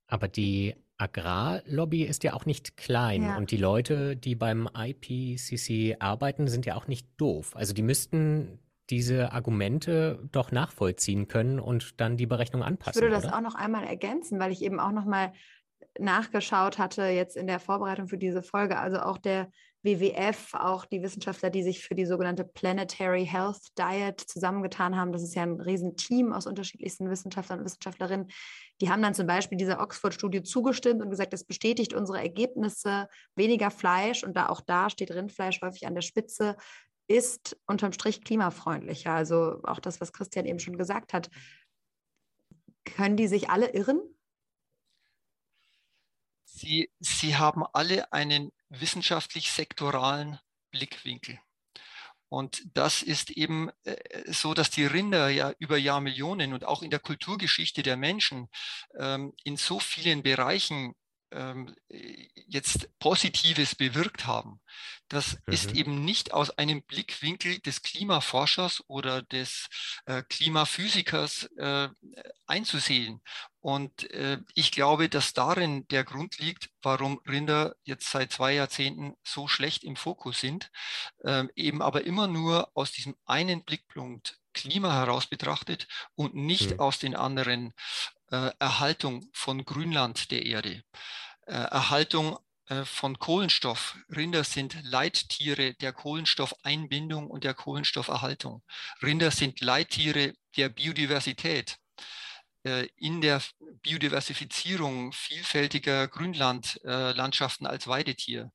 Aber 0.07 0.27
die 0.27 0.75
Agrarlobby 0.97 2.05
ist 2.05 2.25
ja 2.25 2.33
auch 2.33 2.47
nicht 2.47 2.77
klein 2.77 3.23
ja. 3.23 3.37
und 3.37 3.51
die 3.51 3.57
Leute, 3.59 4.17
die 4.17 4.35
beim 4.35 4.69
IPCC 4.75 5.97
arbeiten, 5.99 6.49
sind 6.49 6.67
ja 6.67 6.77
auch 6.77 6.87
nicht 6.87 7.09
doof. 7.19 7.55
Also 7.55 7.75
die 7.75 7.83
müssten 7.83 8.61
diese 8.91 9.33
Argumente 9.33 10.27
doch 10.33 10.53
nachvollziehen 10.53 11.29
können 11.29 11.59
und 11.59 12.01
dann 12.01 12.17
die 12.17 12.27
Berechnung 12.27 12.63
anpassen. 12.63 12.99
Ich 12.99 13.03
würde 13.03 13.15
das 13.15 13.25
oder? 13.25 13.37
auch 13.37 13.41
noch 13.41 13.55
einmal 13.55 13.85
ergänzen, 13.85 14.39
weil 14.39 14.53
ich 14.53 14.63
eben 14.63 14.81
auch 14.81 14.93
noch 14.93 15.05
mal 15.05 15.33
nachgeschaut 15.99 16.79
hatte 16.79 17.05
jetzt 17.05 17.37
in 17.37 17.47
der 17.47 17.61
Vorbereitung 17.61 18.09
für 18.09 18.19
diese 18.19 18.43
Folge. 18.43 18.79
Also 18.79 19.01
auch 19.01 19.19
der 19.19 19.51
WWF, 19.85 20.55
auch 20.55 20.87
die 20.87 21.03
Wissenschaftler, 21.03 21.51
die 21.51 21.63
sich 21.63 21.85
für 21.85 21.95
die 21.95 22.07
sogenannte 22.07 22.45
Planetary 22.45 23.27
Health 23.27 23.79
Diet 23.79 24.19
zusammengetan 24.19 24.97
haben. 24.97 25.13
Das 25.13 25.23
ist 25.23 25.35
ja 25.35 25.43
ein 25.43 25.61
Riesenteam 25.61 26.33
aus 26.33 26.47
unterschiedlichsten 26.47 27.11
Wissenschaftlern 27.11 27.59
und 27.59 27.67
Wissenschaftlerinnen. 27.67 28.29
Die 28.81 28.89
haben 28.89 29.03
dann 29.03 29.15
zum 29.15 29.27
Beispiel 29.27 29.59
dieser 29.59 29.81
Oxford-Studie 29.81 30.43
zugestimmt 30.43 31.03
und 31.03 31.11
gesagt, 31.11 31.35
das 31.35 31.45
bestätigt 31.45 31.93
unsere 31.93 32.19
Ergebnisse. 32.19 33.09
Weniger 33.37 33.71
Fleisch 33.71 34.25
und 34.25 34.35
da 34.35 34.49
auch 34.49 34.63
da 34.63 34.89
steht 34.89 35.11
Rindfleisch 35.11 35.61
häufig 35.61 35.87
an 35.87 35.95
der 35.95 36.03
Spitze, 36.03 36.57
ist 37.07 37.57
unterm 37.67 37.93
Strich 37.93 38.23
klimafreundlicher. 38.25 39.13
Also 39.13 39.61
auch 39.65 39.81
das, 39.81 40.01
was 40.01 40.15
Christian 40.15 40.47
eben 40.47 40.61
schon 40.61 40.79
gesagt 40.79 41.13
hat. 41.13 41.29
Können 42.85 43.17
die 43.19 43.29
sich 43.29 43.51
alle 43.51 43.75
irren? 43.75 44.01
Sie, 46.45 46.91
sie 47.01 47.37
haben 47.37 47.65
alle 47.73 48.13
einen 48.13 48.51
wissenschaftlich-sektoralen 48.81 50.39
Blickwinkel. 50.71 51.39
Und 52.29 52.63
das 52.75 53.03
ist 53.03 53.31
eben 53.31 53.71
äh, 53.85 53.97
so, 54.33 54.55
dass 54.55 54.71
die 54.71 54.87
Rinder 54.87 55.29
ja 55.29 55.53
über 55.59 55.77
Jahrmillionen 55.77 56.53
und 56.53 56.65
auch 56.65 56.83
in 56.83 56.91
der 56.91 56.99
Kulturgeschichte 56.99 57.83
der 57.83 57.97
Menschen 57.97 58.49
ähm, 58.99 59.33
in 59.45 59.57
so 59.57 59.79
vielen 59.79 60.23
Bereichen 60.23 60.95
ähm, 61.31 61.75
jetzt 62.49 62.89
Positives 62.99 63.75
bewirkt 63.75 64.27
haben. 64.27 64.61
Das 65.09 65.35
mhm. 65.47 65.53
ist 65.53 65.73
eben 65.73 66.05
nicht 66.05 66.33
aus 66.33 66.51
einem 66.51 66.83
Blickwinkel 66.83 67.61
des 67.61 67.83
Klimaforschers 67.83 68.83
oder 68.89 69.23
des 69.23 69.69
äh, 70.07 70.23
Klimaphysikers 70.23 71.45
äh, 71.57 71.89
einzusehen. 72.47 73.21
Und 73.65 74.11
äh, 74.11 74.43
ich 74.55 74.73
glaube, 74.73 75.09
dass 75.09 75.33
darin 75.33 75.89
der 75.89 76.05
Grund 76.05 76.37
liegt, 76.37 76.69
warum 76.83 77.19
Rinder 77.27 77.75
jetzt 77.85 78.11
seit 78.11 78.31
zwei 78.31 78.53
Jahrzehnten 78.53 79.15
so 79.25 79.49
schlecht 79.49 79.85
im 79.85 79.97
Fokus 79.97 80.39
sind, 80.39 80.71
ähm, 81.25 81.51
eben 81.57 81.81
aber 81.81 82.05
immer 82.05 82.27
nur 82.27 82.71
aus 82.75 82.93
diesem 82.93 83.17
einen 83.25 83.65
Blickpunkt 83.65 84.39
Klima 84.53 84.93
heraus 84.93 85.27
betrachtet 85.27 85.89
und 86.15 86.35
nicht 86.35 86.73
mhm. 86.73 86.81
aus 86.81 86.99
den 86.99 87.17
anderen 87.17 87.73
äh, 88.31 88.51
Erhaltung 88.59 89.31
von 89.33 89.65
Grünland 89.65 90.31
der 90.31 90.45
Erde, 90.45 90.83
äh, 91.47 91.55
Erhaltung 91.55 92.39
äh, 92.67 92.85
von 92.85 93.19
Kohlenstoff. 93.19 93.97
Rinder 94.15 94.45
sind 94.45 94.77
Leittiere 94.83 95.73
der 95.73 95.95
Kohlenstoffeinbindung 95.95 97.31
und 97.31 97.45
der 97.45 97.55
Kohlenstofferhaltung. 97.55 98.63
Rinder 99.03 99.31
sind 99.31 99.63
Leittiere 99.63 100.35
der 100.55 100.69
Biodiversität. 100.69 101.79
Äh, 102.65 102.89
in 102.97 103.21
der 103.21 103.43
Biodiversifizierung 103.83 105.13
vielfältiger 105.13 106.09
Grünlandlandschaften 106.09 107.67
als 107.67 107.87
Weidetier, 107.87 108.53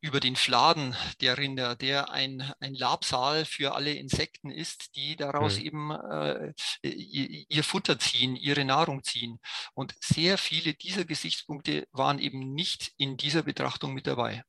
über 0.00 0.20
den 0.20 0.36
Fladen 0.36 0.96
der 1.20 1.36
Rinder, 1.36 1.76
der 1.76 2.10
ein, 2.10 2.50
ein 2.60 2.74
Labsal 2.74 3.44
für 3.44 3.74
alle 3.74 3.92
Insekten 3.92 4.50
ist, 4.50 4.96
die 4.96 5.16
daraus 5.16 5.58
mhm. 5.58 5.64
eben 5.66 5.90
äh, 5.90 6.52
ihr 6.82 7.62
Futter 7.62 7.98
ziehen, 7.98 8.36
ihre 8.36 8.64
Nahrung 8.64 9.02
ziehen. 9.02 9.38
Und 9.74 9.94
sehr 10.00 10.38
viele 10.38 10.72
dieser 10.72 11.04
Gesichtspunkte 11.04 11.86
waren 11.92 12.18
eben 12.18 12.54
nicht 12.54 12.92
in 12.96 13.18
dieser 13.18 13.42
Betrachtung 13.42 13.92
mit 13.92 14.06
dabei. 14.06 14.44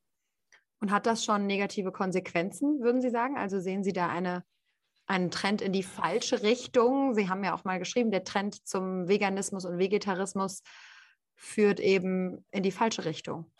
Und 0.80 0.92
hat 0.92 1.06
das 1.06 1.26
schon 1.26 1.46
negative 1.46 1.92
Konsequenzen, 1.92 2.82
würden 2.82 3.02
Sie 3.02 3.10
sagen? 3.10 3.38
Also 3.38 3.60
sehen 3.60 3.84
Sie 3.84 3.94
da 3.94 4.08
eine 4.08 4.46
einen 5.06 5.32
Trend 5.32 5.62
in 5.62 5.74
die 5.74 5.84
falsche 5.84 6.44
Richtung. 6.44 7.14
Sie 7.14 7.30
haben 7.30 7.44
ja 7.44 7.54
auch 7.54 7.64
mal 7.64 7.80
geschrieben, 7.80 8.12
der 8.12 8.24
Trend 8.24 8.66
zum 8.68 9.08
Veganismus 9.08 9.66
und 9.66 9.78
Vegetarismus 9.78 10.64
führt 11.36 11.80
eben 11.80 12.46
in 12.52 12.64
die 12.64 12.72
falsche 12.72 13.06
Richtung. 13.06 13.52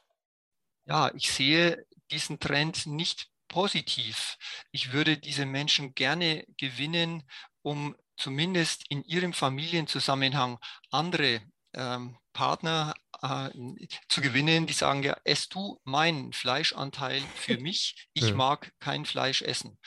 Ja, 0.86 1.12
ich 1.16 1.32
sehe 1.32 1.86
diesen 2.12 2.40
Trend 2.40 2.86
nicht 2.86 3.30
positiv. 3.48 4.38
Ich 4.72 4.94
würde 4.94 5.18
diese 5.18 5.46
Menschen 5.46 5.94
gerne 5.94 6.46
gewinnen, 6.58 7.24
um 7.62 7.96
zumindest 8.18 8.86
in 8.90 9.04
ihrem 9.04 9.34
Familienzusammenhang 9.34 10.60
andere 10.92 11.42
ähm, 11.74 12.18
Partner 12.34 12.94
äh, 13.22 13.50
zu 14.10 14.22
gewinnen, 14.22 14.68
die 14.68 14.74
sagen, 14.74 15.04
ja, 15.04 15.16
ess 15.24 15.50
du 15.50 15.80
meinen 15.84 16.34
Fleischanteil 16.34 17.22
für 17.36 17.58
mich, 17.60 18.08
ich 18.14 18.34
mag 18.34 18.72
kein 18.80 19.06
Fleisch 19.06 19.42
essen. 19.42 19.80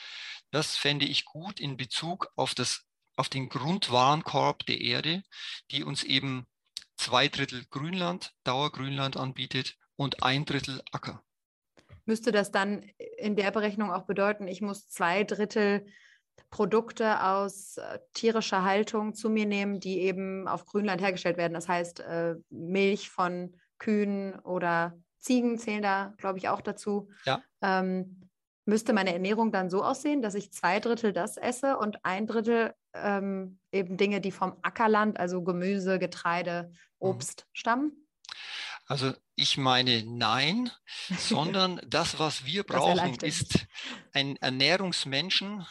Das 0.51 0.75
fände 0.75 1.05
ich 1.05 1.25
gut 1.25 1.59
in 1.59 1.77
Bezug 1.77 2.31
auf, 2.35 2.55
das, 2.55 2.85
auf 3.15 3.29
den 3.29 3.49
Grundwarenkorb 3.49 4.65
der 4.65 4.81
Erde, 4.81 5.23
die 5.71 5.83
uns 5.83 6.03
eben 6.03 6.47
zwei 6.95 7.27
Drittel 7.27 7.65
Grünland, 7.69 8.33
Dauergrünland 8.43 9.17
anbietet 9.17 9.77
und 9.95 10.23
ein 10.23 10.45
Drittel 10.45 10.81
Acker. 10.91 11.23
Müsste 12.05 12.31
das 12.31 12.51
dann 12.51 12.83
in 13.17 13.35
der 13.35 13.51
Berechnung 13.51 13.91
auch 13.91 14.05
bedeuten, 14.05 14.47
ich 14.47 14.61
muss 14.61 14.87
zwei 14.87 15.23
Drittel 15.23 15.85
Produkte 16.49 17.23
aus 17.23 17.77
äh, 17.77 17.99
tierischer 18.13 18.63
Haltung 18.63 19.13
zu 19.13 19.29
mir 19.29 19.45
nehmen, 19.45 19.79
die 19.79 19.99
eben 19.99 20.47
auf 20.47 20.65
Grünland 20.65 21.01
hergestellt 21.01 21.37
werden? 21.37 21.53
Das 21.53 21.67
heißt, 21.67 21.99
äh, 21.99 22.35
Milch 22.49 23.09
von 23.09 23.55
Kühen 23.79 24.39
oder 24.39 24.97
Ziegen 25.19 25.57
zählen 25.57 25.81
da, 25.81 26.13
glaube 26.17 26.37
ich, 26.37 26.47
auch 26.47 26.61
dazu. 26.61 27.09
Ja. 27.25 27.43
Ähm, 27.61 28.26
müsste 28.67 28.93
meine 28.93 29.13
Ernährung 29.13 29.51
dann 29.51 29.69
so 29.69 29.83
aussehen, 29.83 30.21
dass 30.21 30.35
ich 30.35 30.51
zwei 30.51 30.79
Drittel 30.79 31.13
das 31.13 31.37
esse 31.37 31.77
und 31.77 32.03
ein 32.03 32.27
Drittel 32.27 32.73
ähm, 32.93 33.59
eben 33.71 33.97
Dinge, 33.97 34.21
die 34.21 34.31
vom 34.31 34.57
Ackerland, 34.61 35.19
also 35.19 35.43
Gemüse, 35.43 35.99
Getreide, 35.99 36.69
mhm. 36.69 36.75
Obst 36.99 37.45
mhm. 37.45 37.49
stammen? 37.53 38.07
Also 38.85 39.13
ich 39.35 39.57
meine 39.57 40.03
nein, 40.05 40.71
sondern 41.17 41.81
das, 41.87 42.19
was 42.19 42.45
wir 42.45 42.63
brauchen, 42.63 43.15
ist 43.15 43.65
ein 44.13 44.37
Ernährungsmenschen, 44.37 45.65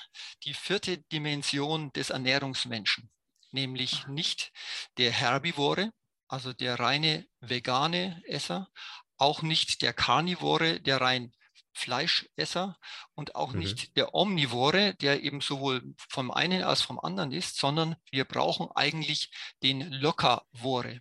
die 0.44 0.54
vierte 0.54 0.98
Dimension 0.98 1.92
des 1.92 2.10
Ernährungsmenschen, 2.10 3.10
nämlich 3.52 4.06
nicht 4.06 4.52
der 4.98 5.10
Herbivore, 5.12 5.92
also 6.28 6.52
der 6.52 6.78
reine 6.78 7.26
vegane 7.40 8.22
Esser, 8.26 8.68
auch 9.16 9.42
nicht 9.42 9.80
der 9.80 9.94
Karnivore, 9.94 10.80
der 10.80 11.00
rein 11.00 11.32
Fleischesser 11.76 12.78
und 13.14 13.34
auch 13.34 13.52
mhm. 13.52 13.60
nicht 13.60 13.96
der 13.96 14.14
Omnivore, 14.14 14.94
der 14.94 15.22
eben 15.22 15.40
sowohl 15.40 15.94
vom 16.08 16.30
einen 16.30 16.62
als 16.62 16.82
vom 16.82 16.98
anderen 16.98 17.32
ist, 17.32 17.56
sondern 17.58 17.96
wir 18.10 18.24
brauchen 18.24 18.68
eigentlich 18.74 19.30
den 19.62 19.92
Lockervore. 19.92 21.00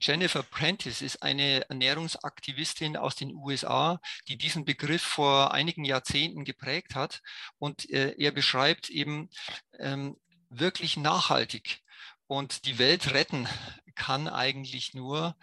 Jennifer 0.00 0.42
Prentice 0.42 1.00
ist 1.02 1.22
eine 1.22 1.68
Ernährungsaktivistin 1.68 2.96
aus 2.96 3.14
den 3.14 3.34
USA, 3.34 4.00
die 4.26 4.36
diesen 4.36 4.64
Begriff 4.64 5.02
vor 5.02 5.54
einigen 5.54 5.84
Jahrzehnten 5.84 6.44
geprägt 6.44 6.96
hat. 6.96 7.22
Und 7.58 7.88
äh, 7.90 8.16
er 8.18 8.32
beschreibt 8.32 8.90
eben 8.90 9.30
ähm, 9.78 10.16
wirklich 10.50 10.96
nachhaltig. 10.96 11.82
Und 12.26 12.64
die 12.64 12.78
Welt 12.78 13.14
retten 13.14 13.46
kann 13.94 14.26
eigentlich 14.26 14.94
nur, 14.94 15.36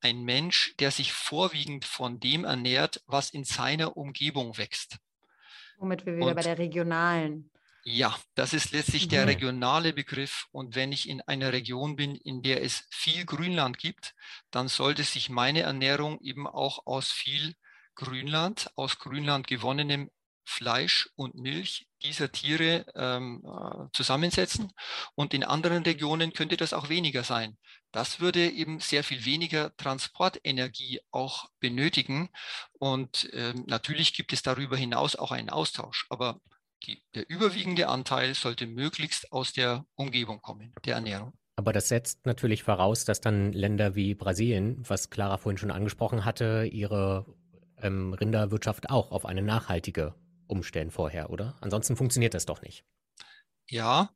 ein 0.00 0.22
Mensch, 0.22 0.74
der 0.78 0.90
sich 0.90 1.12
vorwiegend 1.12 1.84
von 1.84 2.20
dem 2.20 2.44
ernährt, 2.44 3.02
was 3.06 3.30
in 3.30 3.44
seiner 3.44 3.96
Umgebung 3.96 4.56
wächst. 4.58 4.98
Womit 5.78 6.06
wir 6.06 6.16
wieder 6.16 6.26
und, 6.26 6.34
bei 6.34 6.42
der 6.42 6.58
regionalen. 6.58 7.50
Ja, 7.84 8.14
das 8.34 8.52
ist 8.52 8.72
letztlich 8.72 9.06
mhm. 9.06 9.10
der 9.10 9.26
regionale 9.26 9.92
Begriff. 9.92 10.46
Und 10.50 10.74
wenn 10.74 10.92
ich 10.92 11.08
in 11.08 11.20
einer 11.22 11.52
Region 11.52 11.96
bin, 11.96 12.16
in 12.16 12.42
der 12.42 12.62
es 12.62 12.84
viel 12.90 13.24
Grünland 13.24 13.78
gibt, 13.78 14.14
dann 14.50 14.68
sollte 14.68 15.04
sich 15.04 15.30
meine 15.30 15.62
Ernährung 15.62 16.20
eben 16.20 16.46
auch 16.46 16.86
aus 16.86 17.10
viel 17.10 17.54
Grünland, 17.94 18.70
aus 18.76 18.98
Grünland 18.98 19.46
gewonnenem 19.46 20.10
Fleisch 20.44 21.10
und 21.14 21.34
Milch 21.34 21.86
dieser 22.02 22.32
Tiere 22.32 22.86
ähm, 22.94 23.44
äh, 23.44 23.86
zusammensetzen. 23.92 24.72
Und 25.14 25.34
in 25.34 25.44
anderen 25.44 25.82
Regionen 25.82 26.32
könnte 26.32 26.56
das 26.56 26.72
auch 26.72 26.88
weniger 26.88 27.22
sein. 27.22 27.58
Das 27.92 28.20
würde 28.20 28.48
eben 28.50 28.80
sehr 28.80 29.02
viel 29.02 29.24
weniger 29.24 29.74
Transportenergie 29.76 31.00
auch 31.10 31.48
benötigen. 31.60 32.28
Und 32.78 33.28
ähm, 33.32 33.64
natürlich 33.66 34.14
gibt 34.14 34.32
es 34.32 34.42
darüber 34.42 34.76
hinaus 34.76 35.16
auch 35.16 35.32
einen 35.32 35.50
Austausch. 35.50 36.06
Aber 36.10 36.40
die, 36.84 37.02
der 37.14 37.28
überwiegende 37.28 37.88
Anteil 37.88 38.34
sollte 38.34 38.66
möglichst 38.66 39.32
aus 39.32 39.52
der 39.52 39.84
Umgebung 39.94 40.40
kommen, 40.40 40.74
der 40.84 40.96
Ernährung. 40.96 41.32
Aber 41.56 41.72
das 41.72 41.88
setzt 41.88 42.24
natürlich 42.24 42.62
voraus, 42.62 43.04
dass 43.04 43.20
dann 43.20 43.52
Länder 43.52 43.96
wie 43.96 44.14
Brasilien, 44.14 44.88
was 44.88 45.10
Clara 45.10 45.38
vorhin 45.38 45.58
schon 45.58 45.72
angesprochen 45.72 46.24
hatte, 46.24 46.68
ihre 46.70 47.26
ähm, 47.78 48.12
Rinderwirtschaft 48.12 48.90
auch 48.90 49.10
auf 49.10 49.26
eine 49.26 49.42
nachhaltige 49.42 50.14
umstellen 50.46 50.90
vorher, 50.90 51.30
oder? 51.30 51.56
Ansonsten 51.60 51.96
funktioniert 51.96 52.34
das 52.34 52.46
doch 52.46 52.62
nicht. 52.62 52.84
Ja, 53.68 54.10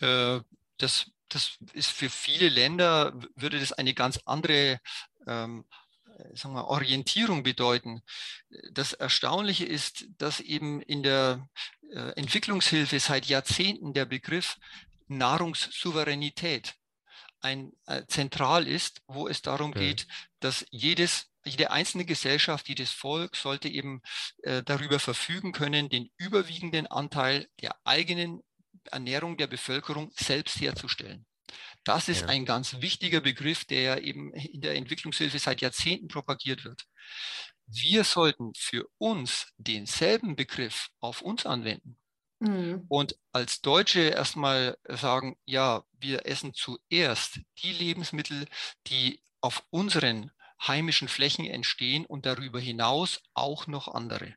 äh, 0.00 0.40
das, 0.78 1.10
das 1.28 1.58
ist 1.72 1.90
für 1.90 2.10
viele 2.10 2.48
Länder, 2.48 3.12
würde 3.34 3.58
das 3.58 3.72
eine 3.72 3.94
ganz 3.94 4.20
andere 4.24 4.80
ähm, 5.26 5.64
sagen 6.34 6.54
wir, 6.54 6.68
Orientierung 6.68 7.42
bedeuten. 7.42 8.02
Das 8.72 8.92
Erstaunliche 8.92 9.64
ist, 9.64 10.06
dass 10.18 10.40
eben 10.40 10.80
in 10.82 11.02
der 11.02 11.48
äh, 11.90 12.12
Entwicklungshilfe 12.16 13.00
seit 13.00 13.26
Jahrzehnten 13.26 13.94
der 13.94 14.04
Begriff 14.04 14.58
Nahrungssouveränität 15.08 16.74
ein 17.40 17.72
äh, 17.86 18.02
zentral 18.06 18.66
ist, 18.66 19.02
wo 19.06 19.28
es 19.28 19.42
darum 19.42 19.70
okay. 19.70 19.88
geht, 19.88 20.06
dass 20.40 20.66
jedes 20.70 21.26
jede 21.46 21.70
einzelne 21.70 22.06
Gesellschaft, 22.06 22.70
jedes 22.70 22.90
Volk 22.90 23.36
sollte 23.36 23.68
eben 23.68 24.00
äh, 24.44 24.62
darüber 24.62 24.98
verfügen 24.98 25.52
können, 25.52 25.90
den 25.90 26.10
überwiegenden 26.16 26.86
Anteil 26.86 27.48
der 27.60 27.76
eigenen 27.84 28.42
Ernährung 28.92 29.36
der 29.36 29.46
Bevölkerung 29.46 30.10
selbst 30.14 30.60
herzustellen. 30.60 31.26
Das 31.84 32.08
ist 32.08 32.22
ja. 32.22 32.28
ein 32.28 32.46
ganz 32.46 32.80
wichtiger 32.80 33.20
Begriff, 33.20 33.64
der 33.64 34.02
eben 34.02 34.32
in 34.32 34.60
der 34.60 34.74
Entwicklungshilfe 34.74 35.38
seit 35.38 35.60
Jahrzehnten 35.60 36.08
propagiert 36.08 36.64
wird. 36.64 36.86
Wir 37.66 38.04
sollten 38.04 38.52
für 38.54 38.88
uns 38.98 39.52
denselben 39.56 40.36
Begriff 40.36 40.88
auf 41.00 41.22
uns 41.22 41.46
anwenden. 41.46 41.98
Mhm. 42.40 42.84
Und 42.88 43.16
als 43.32 43.60
Deutsche 43.60 44.00
erstmal 44.00 44.76
sagen, 44.88 45.36
ja, 45.44 45.84
wir 45.98 46.26
essen 46.26 46.52
zuerst 46.54 47.40
die 47.62 47.72
Lebensmittel, 47.72 48.46
die 48.86 49.20
auf 49.40 49.62
unseren 49.70 50.30
heimischen 50.60 51.08
Flächen 51.08 51.44
entstehen 51.44 52.06
und 52.06 52.26
darüber 52.26 52.60
hinaus 52.60 53.20
auch 53.34 53.66
noch 53.66 53.88
andere. 53.88 54.34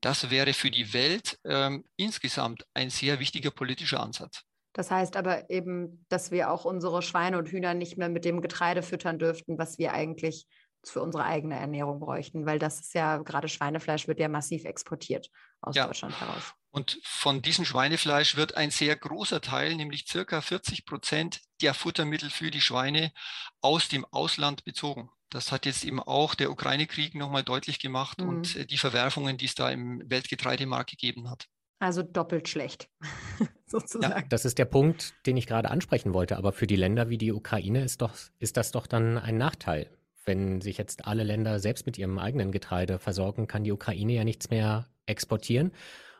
Das 0.00 0.30
wäre 0.30 0.52
für 0.52 0.70
die 0.70 0.92
Welt 0.92 1.38
ähm, 1.44 1.84
insgesamt 1.96 2.66
ein 2.74 2.90
sehr 2.90 3.20
wichtiger 3.20 3.50
politischer 3.50 4.00
Ansatz. 4.00 4.42
Das 4.72 4.90
heißt 4.90 5.16
aber 5.16 5.50
eben, 5.50 6.04
dass 6.08 6.30
wir 6.30 6.50
auch 6.50 6.64
unsere 6.64 7.02
Schweine 7.02 7.38
und 7.38 7.48
Hühner 7.48 7.74
nicht 7.74 7.96
mehr 7.98 8.08
mit 8.08 8.24
dem 8.24 8.40
Getreide 8.40 8.82
füttern 8.82 9.18
dürften, 9.18 9.58
was 9.58 9.78
wir 9.78 9.92
eigentlich 9.92 10.46
für 10.84 11.02
unsere 11.02 11.24
eigene 11.24 11.56
Ernährung 11.58 12.00
bräuchten, 12.00 12.46
weil 12.46 12.58
das 12.58 12.80
ist 12.80 12.94
ja 12.94 13.18
gerade 13.18 13.48
Schweinefleisch 13.48 14.08
wird 14.08 14.18
ja 14.18 14.28
massiv 14.28 14.64
exportiert 14.64 15.28
aus 15.60 15.76
ja. 15.76 15.86
Deutschland 15.86 16.18
heraus. 16.20 16.54
Und 16.70 17.00
von 17.02 17.42
diesem 17.42 17.64
Schweinefleisch 17.64 18.36
wird 18.36 18.56
ein 18.56 18.70
sehr 18.70 18.96
großer 18.96 19.40
Teil, 19.40 19.74
nämlich 19.74 20.06
circa 20.08 20.40
40 20.40 20.86
Prozent 20.86 21.40
der 21.60 21.74
Futtermittel 21.74 22.30
für 22.30 22.50
die 22.50 22.60
Schweine 22.60 23.12
aus 23.60 23.88
dem 23.88 24.06
Ausland 24.06 24.64
bezogen. 24.64 25.10
Das 25.30 25.52
hat 25.52 25.64
jetzt 25.64 25.84
eben 25.84 26.00
auch 26.00 26.34
der 26.34 26.50
Ukraine-Krieg 26.50 27.14
nochmal 27.14 27.44
deutlich 27.44 27.78
gemacht 27.78 28.20
mhm. 28.20 28.28
und 28.28 28.56
äh, 28.56 28.66
die 28.66 28.78
Verwerfungen, 28.78 29.36
die 29.36 29.46
es 29.46 29.54
da 29.54 29.70
im 29.70 30.02
Weltgetreidemarkt 30.10 30.90
gegeben 30.90 31.30
hat. 31.30 31.46
Also 31.78 32.02
doppelt 32.02 32.48
schlecht, 32.48 32.90
sozusagen. 33.66 34.22
Ja, 34.22 34.28
das 34.28 34.44
ist 34.44 34.58
der 34.58 34.66
Punkt, 34.66 35.14
den 35.24 35.38
ich 35.38 35.46
gerade 35.46 35.70
ansprechen 35.70 36.12
wollte. 36.12 36.36
Aber 36.36 36.52
für 36.52 36.66
die 36.66 36.76
Länder 36.76 37.08
wie 37.08 37.16
die 37.16 37.32
Ukraine 37.32 37.82
ist, 37.82 38.02
doch, 38.02 38.12
ist 38.38 38.58
das 38.58 38.70
doch 38.70 38.86
dann 38.86 39.16
ein 39.16 39.38
Nachteil, 39.38 39.88
wenn 40.26 40.60
sich 40.60 40.76
jetzt 40.76 41.06
alle 41.06 41.24
Länder 41.24 41.58
selbst 41.58 41.86
mit 41.86 41.96
ihrem 41.96 42.18
eigenen 42.18 42.52
Getreide 42.52 42.98
versorgen, 42.98 43.46
kann 43.46 43.64
die 43.64 43.72
Ukraine 43.72 44.12
ja 44.12 44.24
nichts 44.24 44.50
mehr 44.50 44.88
exportieren. 45.06 45.72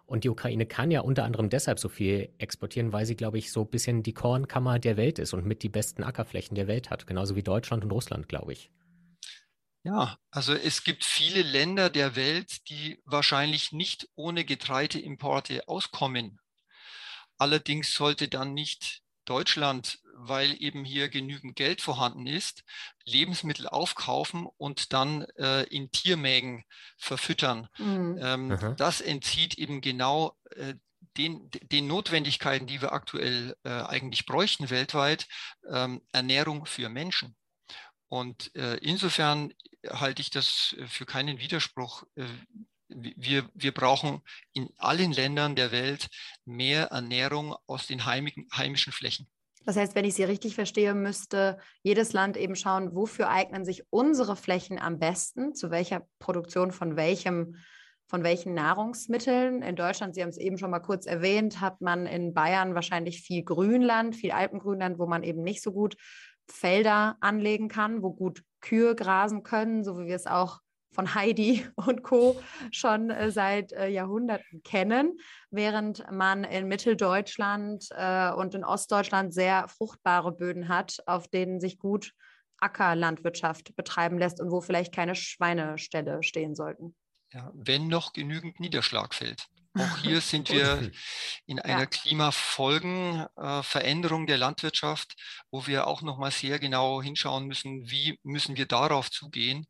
Und 0.07 0.25
die 0.25 0.31
Ukraine 0.31 0.67
kann 0.67 0.91
ja 0.91 1.03
unter 1.03 1.25
anderem 1.25 1.51
deshalb 1.51 1.79
so 1.79 1.89
viel 1.89 2.31
exportieren, 2.39 2.93
weil 2.93 3.07
sie, 3.07 3.15
glaube 3.15 3.39
ich, 3.39 3.53
so 3.53 3.61
ein 3.61 3.71
bisschen 3.71 4.03
die 4.03 4.15
Kornkammer 4.15 4.79
der 4.79 4.97
Welt 4.97 5.19
ist 5.19 5.35
und 5.35 5.47
mit 5.47 5.63
die 5.63 5.69
besten 5.69 6.03
Ackerflächen 6.03 6.55
der 6.55 6.67
Welt 6.67 6.91
hat, 6.91 7.07
genauso 7.07 7.37
wie 7.37 7.43
Deutschland 7.43 7.85
und 7.85 7.93
Russland, 7.93 8.29
glaube 8.29 8.53
ich. 8.53 8.71
Ja, 9.83 10.19
also 10.31 10.53
es 10.53 10.85
gibt 10.85 11.05
viele 11.05 11.43
Länder 11.43 11.89
der 11.89 12.15
Welt, 12.15 12.69
die 12.69 13.01
wahrscheinlich 13.05 13.73
nicht 13.73 14.09
ohne 14.15 14.45
Getreideimporte 14.45 15.69
auskommen. 15.69 16.39
Allerdings 17.39 17.95
sollte 17.95 18.29
dann 18.29 18.53
nicht 18.53 19.01
Deutschland, 19.25 19.99
weil 20.15 20.61
eben 20.63 20.85
hier 20.85 21.09
genügend 21.09 21.57
Geld 21.57 21.81
vorhanden 21.81 22.27
ist, 22.27 22.65
Lebensmittel 23.05 23.67
aufkaufen 23.69 24.47
und 24.59 24.93
dann 24.93 25.23
äh, 25.39 25.63
in 25.65 25.91
Tiermägen 25.91 26.65
verfüttern. 26.99 27.69
Mhm. 27.79 28.19
Ähm, 28.21 28.75
das 28.77 29.01
entzieht 29.01 29.57
eben 29.57 29.81
genau 29.81 30.37
äh, 30.57 30.75
den, 31.17 31.49
den, 31.51 31.87
Notwendigkeiten, 31.87 32.67
die 32.67 32.83
wir 32.83 32.93
aktuell 32.93 33.57
äh, 33.65 33.71
eigentlich 33.71 34.27
bräuchten 34.27 34.69
weltweit, 34.69 35.27
ähm, 35.71 36.03
Ernährung 36.13 36.67
für 36.67 36.89
Menschen. 36.91 37.35
Und 38.11 38.55
äh, 38.57 38.77
insofern 38.79 39.55
halte 39.89 40.21
ich 40.21 40.31
das 40.31 40.75
für 40.89 41.07
keinen 41.07 41.39
Widerspruch, 41.39 42.03
äh, 42.17 42.25
wir, 42.89 43.49
wir 43.55 43.73
brauchen 43.73 44.21
in 44.53 44.69
allen 44.77 45.13
Ländern 45.13 45.55
der 45.55 45.71
Welt 45.71 46.09
mehr 46.45 46.87
Ernährung 46.87 47.55
aus 47.69 47.87
den 47.87 48.05
heimigen, 48.05 48.49
heimischen 48.53 48.93
Flächen. 48.93 49.29
Das 49.65 49.77
heißt, 49.77 49.95
wenn 49.95 50.05
ich 50.05 50.15
Sie 50.15 50.25
richtig 50.25 50.57
verstehe, 50.57 50.93
müsste 50.93 51.59
jedes 51.85 52.13
Land 52.13 52.37
eben 52.37 52.57
schauen, 52.57 52.97
wofür 52.97 53.29
eignen 53.29 53.65
sich 53.65 53.85
unsere 53.91 54.35
Flächen 54.35 54.81
am 54.81 54.99
besten, 54.99 55.55
zu 55.55 55.71
welcher 55.71 56.05
Produktion 56.19 56.73
von 56.73 56.97
welchem 56.97 57.55
von 58.11 58.25
welchen 58.25 58.55
Nahrungsmitteln. 58.55 59.63
In 59.63 59.77
Deutschland, 59.77 60.17
Sie 60.17 60.23
haben 60.23 60.31
es 60.31 60.37
eben 60.37 60.59
schon 60.59 60.73
mal 60.73 60.81
kurz 60.81 61.07
erwähnt, 61.07 61.61
hat 61.61 61.81
man 61.81 62.07
in 62.07 62.35
Bayern 62.35 62.75
wahrscheinlich 62.75 63.23
viel 63.23 63.45
Grünland, 63.45 64.17
viel 64.17 64.33
Alpengrünland, 64.33 64.99
wo 64.99 65.07
man 65.07 65.23
eben 65.23 65.45
nicht 65.45 65.63
so 65.63 65.71
gut 65.71 65.95
Felder 66.53 67.17
anlegen 67.21 67.69
kann, 67.69 68.03
wo 68.03 68.13
gut 68.13 68.43
Kühe 68.61 68.95
grasen 68.95 69.43
können, 69.43 69.85
so 69.85 69.99
wie 69.99 70.07
wir 70.07 70.17
es 70.17 70.27
auch 70.27 70.61
von 70.93 71.15
Heidi 71.15 71.67
und 71.77 72.03
Co. 72.03 72.41
schon 72.73 73.11
äh, 73.11 73.31
seit 73.31 73.73
äh, 73.73 73.89
Jahrhunderten 73.89 74.63
kennen, 74.63 75.19
während 75.51 76.11
man 76.11 76.45
in 76.45 76.69
Mitteldeutschland 76.69 77.89
äh, 77.91 78.33
und 78.33 78.55
in 78.55 78.65
Ostdeutschland 78.65 79.33
sehr 79.33 79.69
fruchtbare 79.69 80.33
Böden 80.33 80.69
hat, 80.69 80.99
auf 81.07 81.29
denen 81.29 81.61
sich 81.61 81.79
gut 81.79 82.13
Ackerlandwirtschaft 82.59 83.75
betreiben 83.77 84.19
lässt 84.19 84.41
und 84.41 84.51
wo 84.51 84.61
vielleicht 84.61 84.95
keine 84.95 85.15
Schweineställe 85.15 86.23
stehen 86.23 86.55
sollten. 86.55 86.95
Ja, 87.33 87.51
wenn 87.55 87.89
noch 87.89 88.13
genügend 88.13 88.61
Niederschlag 88.61 89.15
fällt. 89.15 89.49
Auch 89.75 89.99
hier 89.99 90.21
sind 90.31 90.51
wir 90.51 90.91
in 91.47 91.61
einer 91.61 91.81
ja. 91.81 91.87
Klimafolgenveränderung 91.87 94.25
äh, 94.25 94.27
der 94.27 94.39
Landwirtschaft, 94.39 95.15
wo 95.51 95.67
wir 95.67 95.87
auch 95.87 96.03
noch 96.03 96.19
mal 96.19 96.31
sehr 96.31 96.59
genau 96.59 97.03
hinschauen 97.03 97.47
müssen, 97.47 97.91
wie 97.91 98.19
müssen 98.23 98.57
wir 98.57 98.67
darauf 98.67 99.11
zugehen. 99.11 99.67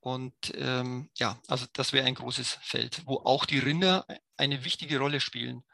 Und 0.00 0.34
ähm, 0.54 1.10
ja, 1.16 1.40
also 1.48 1.66
das 1.72 1.92
wäre 1.92 2.06
ein 2.06 2.14
großes 2.14 2.58
Feld, 2.62 3.02
wo 3.06 3.22
auch 3.24 3.44
die 3.44 3.58
Rinder 3.58 4.06
eine 4.36 4.64
wichtige 4.64 4.98
Rolle 4.98 5.20
spielen. 5.20 5.64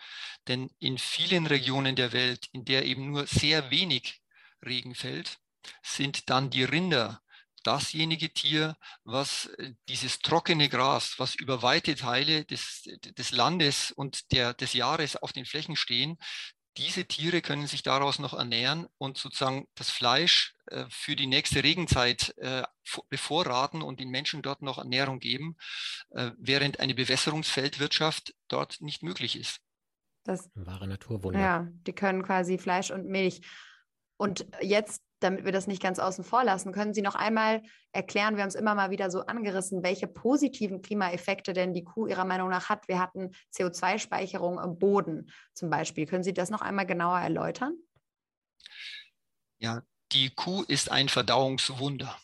Denn 0.49 0.71
in 0.79 0.97
vielen 0.97 1.47
Regionen 1.47 1.97
der 1.97 2.13
Welt, 2.13 2.47
in 2.53 2.65
der 2.65 2.87
eben 2.87 3.11
nur 3.11 3.27
sehr 3.27 3.71
wenig 3.71 4.23
Regen 4.65 4.95
fällt, 4.95 5.39
sind 5.83 6.31
dann 6.31 6.51
die 6.51 6.65
Rinder 6.65 7.21
dasjenige 7.63 8.33
Tier, 8.33 8.77
was 9.05 9.47
äh, 9.59 9.75
dieses 9.89 10.19
trockene 10.21 10.69
Gras, 10.69 11.15
was 11.19 11.35
über 11.35 11.63
weite 11.63 11.95
Teile 11.95 12.45
des, 12.45 12.83
des 13.17 13.31
Landes 13.33 13.93
und 13.93 14.33
der, 14.33 14.55
des 14.55 14.73
Jahres 14.73 15.17
auf 15.17 15.33
den 15.33 15.47
Flächen 15.47 15.77
stehen, 15.77 16.19
diese 16.79 17.05
Tiere 17.05 17.43
können 17.43 17.67
sich 17.67 17.83
daraus 17.83 18.19
noch 18.19 18.33
ernähren 18.33 18.87
und 18.97 19.19
sozusagen 19.19 19.69
das 19.75 19.91
Fleisch 19.91 20.55
äh, 20.67 20.87
für 20.89 21.17
die 21.17 21.27
nächste 21.27 21.63
Regenzeit 21.63 22.35
äh, 22.39 22.63
bevorraten 23.11 23.83
und 23.83 24.01
den 24.01 24.09
Menschen 24.09 24.43
dort 24.43 24.63
noch 24.63 24.79
Ernährung 24.79 25.19
geben, 25.19 25.57
äh, 26.11 26.31
während 26.39 26.81
eine 26.81 26.95
Bewässerungsfeldwirtschaft 26.95 28.35
dort 28.49 28.81
nicht 28.81 29.03
möglich 29.03 29.39
ist. 29.39 29.61
Das 30.25 30.51
wahre 30.55 30.87
Naturwunder. 30.87 31.41
Ja, 31.41 31.69
die 31.87 31.93
können 31.93 32.23
quasi 32.23 32.57
Fleisch 32.57 32.91
und 32.91 33.07
Milch. 33.07 33.43
Und 34.17 34.47
jetzt 34.61 35.03
damit 35.23 35.45
wir 35.45 35.53
das 35.53 35.67
nicht 35.67 35.83
ganz 35.83 35.99
außen 35.99 36.25
vor 36.25 36.45
lassen, 36.45 36.73
können 36.73 36.95
Sie 36.95 37.03
noch 37.03 37.15
einmal 37.15 37.63
erklären, 37.93 38.37
wir 38.37 38.43
haben 38.43 38.49
es 38.49 38.55
immer 38.55 38.75
mal 38.75 38.91
wieder 38.91 39.11
so 39.11 39.21
angerissen, 39.21 39.83
welche 39.83 40.07
positiven 40.07 40.83
Klimaeffekte 40.83 41.53
denn 41.53 41.75
die 41.75 41.85
Kuh 41.85 42.07
Ihrer 42.07 42.25
Meinung 42.25 42.49
nach 42.49 42.69
hat. 42.69 42.89
Wir 42.89 42.99
hatten 42.99 43.31
CO2-Speicherung 43.55 44.59
im 44.59 44.79
Boden 44.79 45.31
zum 45.55 45.71
Beispiel. 45.71 46.07
Können 46.07 46.25
Sie 46.25 46.35
das 46.35 46.51
noch 46.51 46.63
einmal 46.63 46.87
genauer 46.87 47.19
erläutern? 47.19 47.77
Ja, 49.59 49.83
die 50.13 50.31
Kuh 50.31 50.63
ist 50.63 50.91
ein 50.91 51.09
Verdauungswunder. 51.09 52.17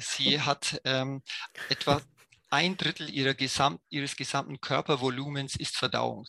Sie 0.00 0.40
hat 0.40 0.80
ähm, 0.84 1.22
etwa 1.68 2.00
ein 2.50 2.76
Drittel 2.76 3.10
Gesamt, 3.34 3.80
ihres 3.88 4.16
gesamten 4.16 4.60
Körpervolumens 4.60 5.56
ist 5.56 5.76
Verdauung. 5.76 6.26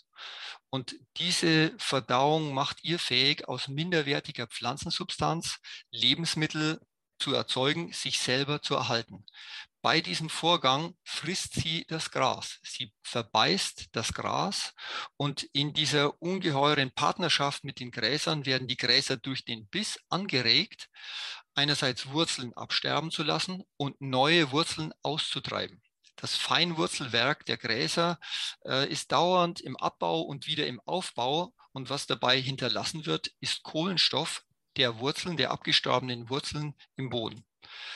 Und 0.70 0.96
diese 1.18 1.74
Verdauung 1.78 2.54
macht 2.54 2.84
ihr 2.84 3.00
fähig, 3.00 3.48
aus 3.48 3.68
minderwertiger 3.68 4.48
Pflanzensubstanz 4.48 5.58
Lebensmittel 5.92 6.80
zu 7.20 7.34
erzeugen, 7.34 7.92
sich 7.92 8.20
selber 8.20 8.62
zu 8.62 8.76
erhalten. 8.76 9.26
Bei 9.82 10.00
diesem 10.00 10.30
Vorgang 10.30 10.96
frisst 11.04 11.54
sie 11.56 11.86
das 11.88 12.12
Gras. 12.12 12.60
Sie 12.64 12.94
verbeißt 13.02 13.90
das 13.94 14.14
Gras 14.14 14.74
und 15.18 15.44
in 15.54 15.74
dieser 15.74 16.22
ungeheuren 16.22 16.92
Partnerschaft 16.92 17.64
mit 17.64 17.80
den 17.80 17.90
Gräsern 17.90 18.46
werden 18.46 18.68
die 18.68 18.78
Gräser 18.78 19.18
durch 19.18 19.44
den 19.44 19.68
Biss 19.68 20.00
angeregt, 20.10 20.88
einerseits 21.56 22.12
Wurzeln 22.12 22.54
absterben 22.54 23.10
zu 23.10 23.24
lassen 23.24 23.64
und 23.78 24.00
neue 24.00 24.52
Wurzeln 24.52 24.94
auszutreiben. 25.02 25.82
Das 26.16 26.36
Feinwurzelwerk 26.36 27.46
der 27.46 27.58
Gräser 27.58 28.20
äh, 28.66 28.88
ist 28.90 29.12
dauernd 29.12 29.60
im 29.62 29.78
Abbau 29.78 30.22
und 30.22 30.48
wieder 30.48 30.68
im 30.68 30.80
Aufbau. 30.82 31.54
Und 31.74 31.90
was 31.90 32.06
dabei 32.06 32.40
hinterlassen 32.40 33.06
wird, 33.06 33.32
ist 33.40 33.64
Kohlenstoff 33.64 34.44
der 34.78 35.00
Wurzeln, 35.00 35.38
der 35.38 35.52
abgestorbenen 35.52 36.30
Wurzeln 36.30 36.76
im 36.96 37.10
Boden. 37.10 37.46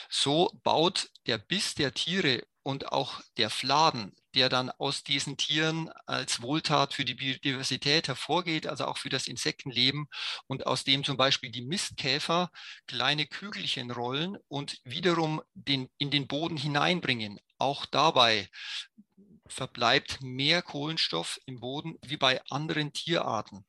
So 0.08 0.50
baut 0.62 1.10
der 1.26 1.38
Biss 1.38 1.74
der 1.74 1.92
Tiere 1.94 2.46
und 2.62 2.92
auch 2.92 3.20
der 3.36 3.50
Fladen, 3.50 4.14
der 4.36 4.50
dann 4.50 4.70
aus 4.70 5.02
diesen 5.02 5.38
Tieren 5.38 5.90
als 6.04 6.42
Wohltat 6.42 6.92
für 6.92 7.06
die 7.06 7.14
Biodiversität 7.14 8.06
hervorgeht, 8.06 8.66
also 8.66 8.84
auch 8.84 8.98
für 8.98 9.08
das 9.08 9.26
Insektenleben 9.26 10.08
und 10.46 10.66
aus 10.66 10.84
dem 10.84 11.04
zum 11.04 11.16
Beispiel 11.16 11.50
die 11.50 11.64
Mistkäfer 11.64 12.50
kleine 12.86 13.26
Kügelchen 13.26 13.90
rollen 13.90 14.36
und 14.48 14.78
wiederum 14.84 15.42
den, 15.54 15.88
in 15.96 16.10
den 16.10 16.26
Boden 16.26 16.58
hineinbringen. 16.58 17.40
Auch 17.58 17.86
dabei 17.86 18.48
verbleibt 19.48 20.18
mehr 20.20 20.60
Kohlenstoff 20.60 21.40
im 21.46 21.60
Boden 21.60 21.96
wie 22.04 22.18
bei 22.18 22.42
anderen 22.50 22.92
Tierarten. 22.92 23.64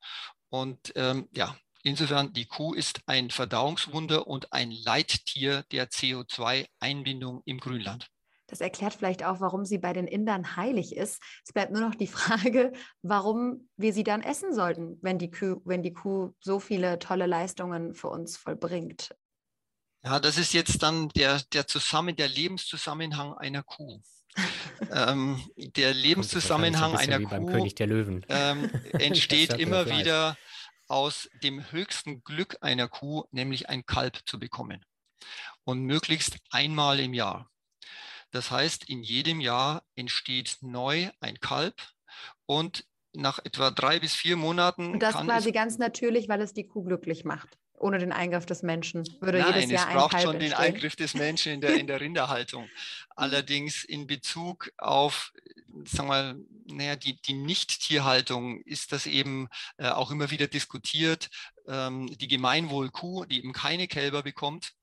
Und 0.49 0.91
ähm, 0.95 1.29
ja, 1.31 1.57
insofern, 1.83 2.33
die 2.33 2.45
Kuh 2.45 2.73
ist 2.73 2.99
ein 3.05 3.29
Verdauungswunder 3.29 4.27
und 4.27 4.51
ein 4.51 4.71
Leittier 4.71 5.63
der 5.71 5.89
CO2-Einbindung 5.89 7.41
im 7.45 7.59
Grünland. 7.59 8.09
Das 8.47 8.61
erklärt 8.61 8.93
vielleicht 8.93 9.23
auch, 9.23 9.39
warum 9.39 9.65
sie 9.65 9.77
bei 9.77 9.93
den 9.93 10.07
Indern 10.07 10.55
heilig 10.55 10.95
ist. 10.95 11.21
Es 11.45 11.53
bleibt 11.53 11.71
nur 11.71 11.81
noch 11.81 11.95
die 11.95 12.07
Frage, 12.07 12.71
warum 13.01 13.69
wir 13.75 13.93
sie 13.93 14.03
dann 14.03 14.21
essen 14.21 14.53
sollten, 14.53 14.97
wenn 15.01 15.19
die 15.19 15.29
Kuh, 15.29 15.61
wenn 15.65 15.83
die 15.83 15.93
Kuh 15.93 16.33
so 16.39 16.59
viele 16.59 16.99
tolle 16.99 17.25
Leistungen 17.25 17.93
für 17.93 18.09
uns 18.09 18.37
vollbringt. 18.37 19.15
Ja, 20.03 20.19
das 20.19 20.37
ist 20.37 20.53
jetzt 20.53 20.83
dann 20.83 21.09
der, 21.09 21.41
der, 21.53 21.67
Zusammen, 21.67 22.15
der 22.15 22.29
Lebenszusammenhang 22.29 23.33
einer 23.33 23.63
Kuh. 23.63 24.01
ähm, 24.91 25.41
der 25.57 25.93
Lebenszusammenhang 25.93 26.95
ein 26.95 27.11
einer 27.11 27.27
Kuh 27.27 28.21
ähm, 28.29 28.69
entsteht 28.93 29.53
immer 29.53 29.87
wieder 29.87 30.37
aus 30.87 31.29
dem 31.43 31.71
höchsten 31.71 32.23
Glück 32.23 32.57
einer 32.61 32.87
Kuh, 32.87 33.25
nämlich 33.31 33.69
ein 33.69 33.85
Kalb 33.85 34.19
zu 34.25 34.39
bekommen. 34.39 34.85
Und 35.63 35.81
möglichst 35.81 36.37
einmal 36.51 36.99
im 36.99 37.13
Jahr. 37.13 37.49
Das 38.31 38.51
heißt, 38.51 38.89
in 38.89 39.03
jedem 39.03 39.39
Jahr 39.39 39.83
entsteht 39.95 40.57
neu 40.61 41.09
ein 41.19 41.39
Kalb 41.39 41.75
und 42.45 42.85
nach 43.13 43.39
etwa 43.39 43.71
drei 43.71 43.99
bis 43.99 44.13
vier 44.13 44.37
Monaten. 44.37 44.93
Und 44.93 44.99
das 45.01 45.15
quasi 45.15 45.51
ganz 45.51 45.77
natürlich, 45.77 46.29
weil 46.29 46.41
es 46.41 46.53
die 46.53 46.67
Kuh 46.67 46.83
glücklich 46.83 47.25
macht. 47.25 47.57
Ohne 47.79 47.99
den 47.99 48.11
Eingriff 48.11 48.45
des 48.45 48.63
Menschen 48.63 49.03
würde 49.21 49.39
Nein, 49.39 49.53
jedes 49.53 49.71
Jahr 49.71 49.87
es 49.87 49.93
braucht 49.93 50.15
ein 50.15 50.21
schon 50.21 50.35
entstehen. 50.35 50.51
den 50.51 50.59
Eingriff 50.59 50.95
des 50.95 51.13
Menschen 51.13 51.53
in 51.53 51.61
der, 51.61 51.75
in 51.75 51.87
der 51.87 52.01
Rinderhaltung. 52.01 52.67
Allerdings 53.15 53.83
in 53.83 54.07
Bezug 54.07 54.71
auf, 54.77 55.31
sagen 55.85 56.09
wir, 56.09 56.35
naja, 56.65 56.95
die, 56.95 57.21
die 57.21 57.33
Nicht-Tierhaltung 57.33 58.61
ist 58.61 58.91
das 58.91 59.05
eben 59.05 59.47
äh, 59.77 59.89
auch 59.89 60.09
immer 60.09 60.31
wieder 60.31 60.47
diskutiert. 60.47 61.29
Ähm, 61.67 62.07
die 62.17 62.27
Gemeinwohlkuh, 62.27 63.25
die 63.25 63.39
eben 63.39 63.53
keine 63.53 63.87
Kälber 63.87 64.23
bekommt, 64.23 64.73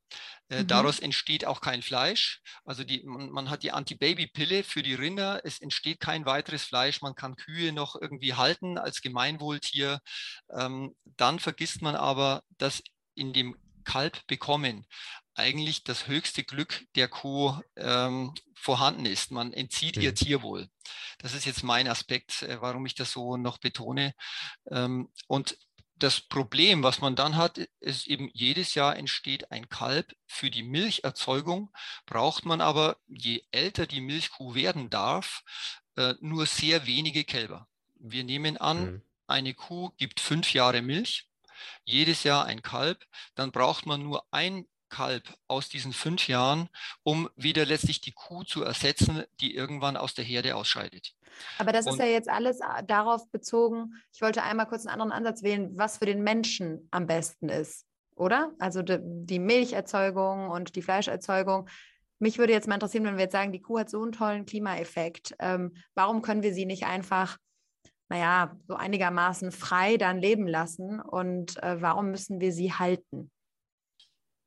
mhm. 0.49 0.67
Daraus 0.67 0.99
entsteht 0.99 1.47
auch 1.47 1.61
kein 1.61 1.83
Fleisch. 1.83 2.41
Also 2.65 2.85
die, 2.85 3.03
man, 3.05 3.31
man 3.31 3.51
hat 3.51 3.62
die 3.62 3.73
Anti-Baby-Pille 3.73 4.65
für 4.65 4.83
die 4.83 4.95
Rinder. 4.95 5.41
Es 5.45 5.61
entsteht 5.61 6.01
kein 6.01 6.27
weiteres 6.27 6.65
Fleisch. 6.65 7.01
Man 7.03 7.15
kann 7.15 7.37
Kühe 7.37 7.73
noch 7.73 7.97
irgendwie 8.01 8.35
halten 8.35 8.79
als 8.79 9.01
Gemeinwohltier. 9.01 10.01
Ähm, 10.57 10.95
dann 11.05 11.39
vergisst 11.39 11.83
man 11.83 11.97
aber, 11.97 12.43
dass 12.59 12.83
in 13.15 13.33
dem 13.33 13.57
Kalb 13.85 14.27
bekommen 14.27 14.87
eigentlich 15.35 15.85
das 15.85 16.07
höchste 16.07 16.45
Glück 16.45 16.85
der 16.95 17.09
Kuh 17.09 17.59
ähm, 17.77 18.35
vorhanden 18.55 19.07
ist. 19.07 19.31
Man 19.31 19.53
entzieht 19.53 19.97
mhm. 19.97 20.03
ihr 20.03 20.15
Tierwohl. 20.15 20.69
Das 21.19 21.35
ist 21.35 21.45
jetzt 21.45 21.62
mein 21.62 21.89
Aspekt, 21.89 22.43
äh, 22.43 22.61
warum 22.61 22.87
ich 22.87 22.95
das 22.95 23.11
so 23.11 23.37
noch 23.37 23.59
betone. 23.59 24.15
Ähm, 24.71 25.11
und 25.27 25.59
das 25.97 26.20
Problem, 26.20 26.82
was 26.82 27.01
man 27.01 27.16
dann 27.16 27.36
hat, 27.36 27.59
ist 27.80 28.07
eben 28.07 28.30
jedes 28.32 28.74
Jahr 28.74 28.97
entsteht 28.97 29.51
ein 29.51 29.68
Kalb. 29.68 30.14
Für 30.26 30.51
die 30.51 30.62
Milcherzeugung 30.62 31.72
braucht 32.07 32.45
man 32.45 32.61
aber, 32.61 32.99
je 33.07 33.42
älter 33.53 33.86
die 33.86 34.01
Milchkuh 34.01 34.55
werden 34.55 34.90
darf, 34.90 35.45
äh, 35.97 36.14
nur 36.20 36.47
sehr 36.47 36.86
wenige 36.86 37.24
Kälber. 37.24 37.68
Wir 37.95 38.24
nehmen 38.24 38.57
an, 38.57 38.84
mhm. 38.84 39.03
eine 39.26 39.55
Kuh 39.55 39.90
gibt 39.97 40.20
fünf 40.20 40.53
Jahre 40.53 40.82
Milch, 40.82 41.28
jedes 41.84 42.24
Jahr 42.24 42.45
ein 42.45 42.62
Kalb, 42.62 43.07
dann 43.34 43.53
braucht 43.53 43.86
man 43.86 44.03
nur 44.03 44.26
ein 44.32 44.66
Kalb 44.95 45.24
aus 45.49 45.68
diesen 45.68 45.92
fünf 45.92 46.28
Jahren, 46.28 46.68
um 47.03 47.28
wieder 47.34 47.66
letztlich 47.66 48.01
die 48.01 48.12
Kuh 48.12 48.45
zu 48.45 48.62
ersetzen, 48.62 49.24
die 49.40 49.55
irgendwann 49.55 49.97
aus 49.97 50.14
der 50.14 50.24
Herde 50.24 50.55
ausscheidet. 50.55 51.14
Aber 51.59 51.72
das 51.72 51.86
Und, 51.86 51.95
ist 51.95 51.99
ja 51.99 52.07
jetzt 52.07 52.28
alles 52.28 52.61
äh, 52.61 52.84
darauf 52.86 53.28
bezogen, 53.32 53.95
ich 54.12 54.22
wollte 54.22 54.45
einmal 54.45 54.66
kurz 54.66 54.86
einen 54.86 55.01
anderen 55.01 55.12
Ansatz 55.12 55.42
wählen, 55.42 55.76
was 55.76 55.99
für 55.99 56.07
den 56.07 56.22
Menschen 56.22 56.86
am 56.92 57.09
besten 57.09 57.49
ist, 57.49 57.86
oder? 58.14 58.53
Also 58.61 58.82
die, 58.82 58.99
die 59.03 59.40
Milcherzeugung 59.40 60.49
und 60.49 60.76
die 60.76 60.82
Fleischerzeugung. 60.82 61.68
Mich 62.20 62.38
würde 62.38 62.53
jetzt 62.53 62.68
mal 62.68 62.74
interessieren, 62.74 63.05
wenn 63.05 63.16
wir 63.16 63.24
jetzt 63.24 63.32
sagen, 63.32 63.51
die 63.51 63.62
Kuh 63.62 63.80
hat 63.80 63.90
so 63.90 64.01
einen 64.01 64.12
tollen 64.12 64.47
Klimaeffekt, 64.47 65.34
ähm, 65.40 65.74
warum 65.97 66.22
können 66.22 66.45
wir 66.45 66.55
sie 66.55 66.66
nicht 66.66 66.86
einfach 66.86 67.36
naja, 68.09 68.57
so 68.68 68.74
einigermaßen 68.74 69.51
frei 69.51 69.97
dann 69.97 70.18
leben 70.18 70.47
lassen 70.47 71.01
und 71.01 71.61
äh, 71.62 71.80
warum 71.80 72.11
müssen 72.11 72.38
wir 72.38 72.53
sie 72.53 72.72
halten? 72.72 73.32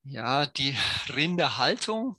Ja, 0.10 0.46
die 0.46 0.74
Rinderhaltung 1.14 2.16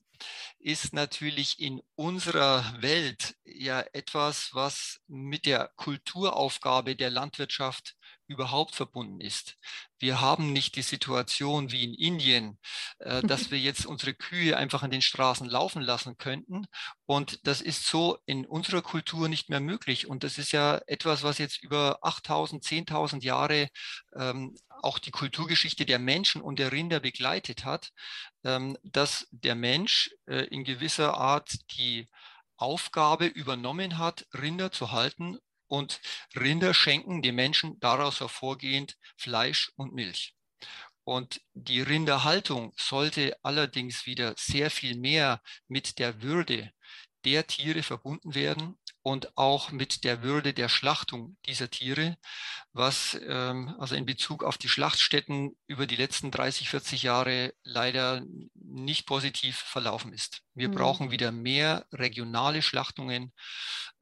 ist 0.60 0.92
natürlich 0.92 1.60
in 1.60 1.80
unserer 1.94 2.64
Welt 2.80 3.36
ja 3.44 3.80
etwas, 3.92 4.50
was 4.54 5.00
mit 5.06 5.46
der 5.46 5.70
Kulturaufgabe 5.76 6.96
der 6.96 7.10
Landwirtschaft 7.10 7.96
überhaupt 8.28 8.74
verbunden 8.74 9.20
ist. 9.20 9.56
Wir 9.98 10.20
haben 10.20 10.52
nicht 10.52 10.76
die 10.76 10.82
Situation 10.82 11.72
wie 11.72 11.84
in 11.84 11.94
Indien, 11.94 12.58
äh, 12.98 13.22
dass 13.22 13.50
wir 13.50 13.58
jetzt 13.58 13.86
unsere 13.86 14.14
Kühe 14.14 14.56
einfach 14.56 14.82
an 14.82 14.90
den 14.90 15.02
Straßen 15.02 15.48
laufen 15.48 15.82
lassen 15.82 16.18
könnten. 16.18 16.66
Und 17.06 17.46
das 17.46 17.62
ist 17.62 17.86
so 17.86 18.18
in 18.26 18.44
unserer 18.46 18.82
Kultur 18.82 19.28
nicht 19.28 19.48
mehr 19.48 19.60
möglich. 19.60 20.06
Und 20.06 20.24
das 20.24 20.38
ist 20.38 20.52
ja 20.52 20.80
etwas, 20.86 21.22
was 21.22 21.38
jetzt 21.38 21.62
über 21.62 21.98
8000, 22.02 22.62
10.000 22.62 23.22
Jahre 23.22 23.70
ähm, 24.14 24.56
auch 24.82 24.98
die 24.98 25.10
Kulturgeschichte 25.10 25.86
der 25.86 25.98
Menschen 25.98 26.40
und 26.40 26.58
der 26.58 26.70
Rinder 26.70 27.00
begleitet 27.00 27.64
hat, 27.64 27.90
dass 28.42 29.26
der 29.30 29.54
Mensch 29.54 30.10
äh, 30.26 30.46
in 30.46 30.64
gewisser 30.64 31.14
Art 31.14 31.50
die 31.76 32.08
Aufgabe 32.56 33.26
übernommen 33.26 33.98
hat, 33.98 34.26
Rinder 34.32 34.72
zu 34.72 34.92
halten 34.92 35.38
und 35.66 36.00
Rinder 36.36 36.74
schenken 36.74 37.22
den 37.22 37.34
Menschen 37.34 37.78
daraus 37.80 38.20
hervorgehend 38.20 38.96
Fleisch 39.16 39.72
und 39.76 39.92
Milch. 39.92 40.34
Und 41.04 41.40
die 41.54 41.80
Rinderhaltung 41.80 42.74
sollte 42.76 43.36
allerdings 43.42 44.06
wieder 44.06 44.34
sehr 44.36 44.70
viel 44.70 44.96
mehr 44.96 45.42
mit 45.66 45.98
der 45.98 46.22
Würde 46.22 46.72
der 47.24 47.46
Tiere 47.46 47.82
verbunden 47.82 48.34
werden 48.34 48.78
und 49.08 49.38
auch 49.38 49.72
mit 49.72 50.04
der 50.04 50.22
Würde 50.22 50.52
der 50.52 50.68
Schlachtung 50.68 51.38
dieser 51.46 51.70
Tiere, 51.70 52.18
was 52.74 53.18
ähm, 53.26 53.74
also 53.78 53.94
in 53.94 54.04
Bezug 54.04 54.44
auf 54.44 54.58
die 54.58 54.68
Schlachtstätten 54.68 55.56
über 55.66 55.86
die 55.86 55.96
letzten 55.96 56.30
30, 56.30 56.68
40 56.68 57.04
Jahre 57.04 57.54
leider 57.64 58.22
nicht 58.54 59.06
positiv 59.06 59.56
verlaufen 59.56 60.12
ist. 60.12 60.42
Wir 60.52 60.68
mhm. 60.68 60.74
brauchen 60.74 61.10
wieder 61.10 61.32
mehr 61.32 61.86
regionale 61.90 62.60
Schlachtungen, 62.60 63.32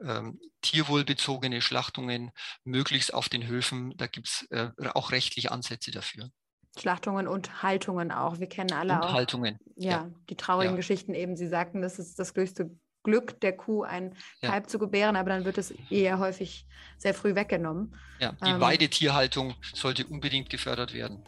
ähm, 0.01 0.41
tierwohlbezogene 0.63 1.63
Schlachtungen, 1.63 2.33
möglichst 2.65 3.15
auf 3.15 3.29
den 3.29 3.47
Höfen. 3.47 3.97
Da 3.97 4.09
gibt 4.09 4.27
es 4.27 4.51
äh, 4.51 4.73
auch 4.95 5.13
rechtliche 5.13 5.53
Ansätze 5.53 5.93
dafür. 5.93 6.31
Schlachtungen 6.77 7.29
und 7.29 7.63
Haltungen 7.63 8.11
auch. 8.11 8.41
Wir 8.41 8.49
kennen 8.49 8.73
alle 8.73 8.95
und 8.95 9.03
auch 9.03 9.13
Haltungen. 9.13 9.61
Ja, 9.77 9.91
ja. 9.91 10.11
die 10.29 10.37
traurigen 10.37 10.75
ja. 10.75 10.77
Geschichten 10.77 11.15
eben. 11.15 11.37
Sie 11.37 11.47
sagten, 11.47 11.81
das 11.81 12.01
ist 12.01 12.19
das 12.19 12.35
größte 12.35 12.77
Glück 13.07 13.41
der 13.41 13.57
Kuh, 13.57 13.85
ein 13.85 14.15
ja. 14.43 14.51
Kalb 14.51 14.69
zu 14.69 14.79
gebären, 14.81 15.15
aber 15.15 15.31
dann 15.31 15.45
wird 15.45 15.59
es 15.59 15.71
eher 15.91 16.19
häufig 16.19 16.67
sehr 16.99 17.15
früh 17.15 17.37
weggenommen. 17.37 17.95
Ja, 18.19 18.33
die 18.45 18.51
ähm, 18.51 18.61
Weidetierhaltung 18.61 19.55
sollte 19.75 20.05
unbedingt 20.07 20.51
gefördert 20.51 20.93
werden. 20.93 21.23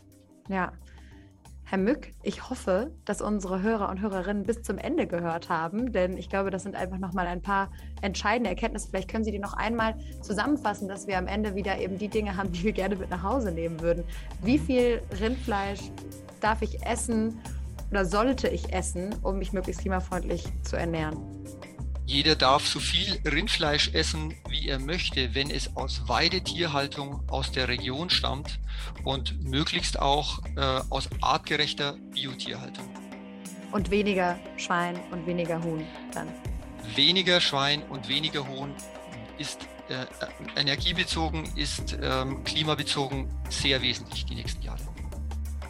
Ja. 0.49 0.72
Herr 1.64 1.79
Mück, 1.79 2.12
ich 2.22 2.49
hoffe, 2.49 2.91
dass 3.05 3.20
unsere 3.20 3.61
Hörer 3.61 3.91
und 3.91 4.01
Hörerinnen 4.01 4.45
bis 4.45 4.62
zum 4.62 4.79
Ende 4.79 5.07
gehört 5.07 5.51
haben, 5.51 5.93
denn 5.93 6.16
ich 6.16 6.31
glaube, 6.31 6.51
das 6.51 6.62
sind 6.62 6.74
einfach 6.74 6.97
nochmal 6.97 7.26
ein 7.26 7.43
paar 7.43 7.70
entscheidende 8.01 8.49
Erkenntnisse. 8.49 8.89
Vielleicht 8.89 9.11
können 9.11 9.22
Sie 9.22 9.33
die 9.33 9.39
noch 9.39 9.53
einmal 9.53 9.95
zusammenfassen, 10.22 10.89
dass 10.89 11.07
wir 11.07 11.18
am 11.18 11.26
Ende 11.26 11.55
wieder 11.55 11.79
eben 11.79 11.99
die 11.99 12.09
Dinge 12.09 12.37
haben, 12.37 12.51
die 12.53 12.64
wir 12.64 12.72
gerne 12.72 12.97
mit 12.97 13.11
nach 13.11 13.22
Hause 13.22 13.53
nehmen 13.53 13.81
würden. 13.81 14.03
Wie 14.43 14.59
viel 14.59 15.03
Rindfleisch 15.20 15.81
darf 16.41 16.62
ich 16.62 16.83
essen 16.87 17.39
oder 17.91 18.05
sollte 18.05 18.49
ich 18.49 18.72
essen, 18.72 19.14
um 19.22 19.39
mich 19.39 19.53
möglichst 19.53 19.83
klimafreundlich 19.83 20.45
zu 20.62 20.76
ernähren? 20.76 21.18
Jeder 22.09 22.36
darf 22.36 22.66
so 22.66 22.80
viel 22.80 23.20
Rindfleisch 23.30 23.92
essen, 23.92 24.34
wie 24.48 24.66
er 24.66 24.78
möchte, 24.78 25.34
wenn 25.34 25.50
es 25.50 25.76
aus 25.76 26.09
Weidetierhaltung 26.09 27.22
aus 27.28 27.52
der 27.52 27.68
Region 27.68 28.09
stammt 28.09 28.59
und 29.04 29.44
möglichst 29.44 30.00
auch 30.00 30.38
äh, 30.56 30.80
aus 30.88 31.11
artgerechter 31.20 31.98
Biotierhaltung. 32.14 32.88
Und 33.72 33.90
weniger 33.90 34.38
Schwein 34.56 34.98
und 35.11 35.26
weniger 35.26 35.62
Huhn 35.62 35.84
dann. 36.14 36.28
Weniger 36.94 37.42
Schwein 37.42 37.82
und 37.90 38.09
weniger 38.09 38.48
Huhn 38.48 38.72
ist 39.36 39.68
äh, 39.90 40.06
energiebezogen, 40.59 41.44
ist 41.56 41.98
ähm, 42.00 42.42
klimabezogen 42.42 43.28
sehr 43.50 43.82
wesentlich 43.82 44.24
die 44.24 44.36
nächsten 44.36 44.62
Jahre. 44.62 44.80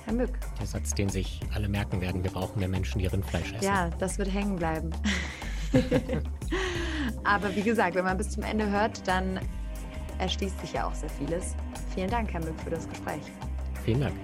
Herr 0.04 0.14
Mück. 0.14 0.38
Der 0.60 0.66
Satz, 0.68 0.94
den 0.94 1.08
sich 1.08 1.40
alle 1.52 1.68
merken 1.68 2.00
werden, 2.00 2.22
wir 2.22 2.30
brauchen 2.30 2.60
mehr 2.60 2.68
Menschen, 2.68 3.00
die 3.00 3.06
Rindfleisch 3.06 3.54
essen. 3.54 3.64
Ja, 3.64 3.90
das 3.98 4.18
wird 4.18 4.32
hängen 4.32 4.54
bleiben. 4.54 4.92
Aber 7.24 7.54
wie 7.54 7.62
gesagt, 7.62 7.94
wenn 7.94 8.04
man 8.04 8.16
bis 8.16 8.30
zum 8.30 8.42
Ende 8.42 8.68
hört, 8.70 9.06
dann 9.06 9.40
erschließt 10.18 10.60
sich 10.60 10.72
ja 10.72 10.86
auch 10.86 10.94
sehr 10.94 11.10
vieles. 11.10 11.54
Vielen 11.94 12.10
Dank, 12.10 12.32
Herr 12.32 12.40
Mück, 12.40 12.58
für 12.62 12.70
das 12.70 12.88
Gespräch. 12.88 13.22
Vielen 13.84 14.00
Dank. 14.00 14.14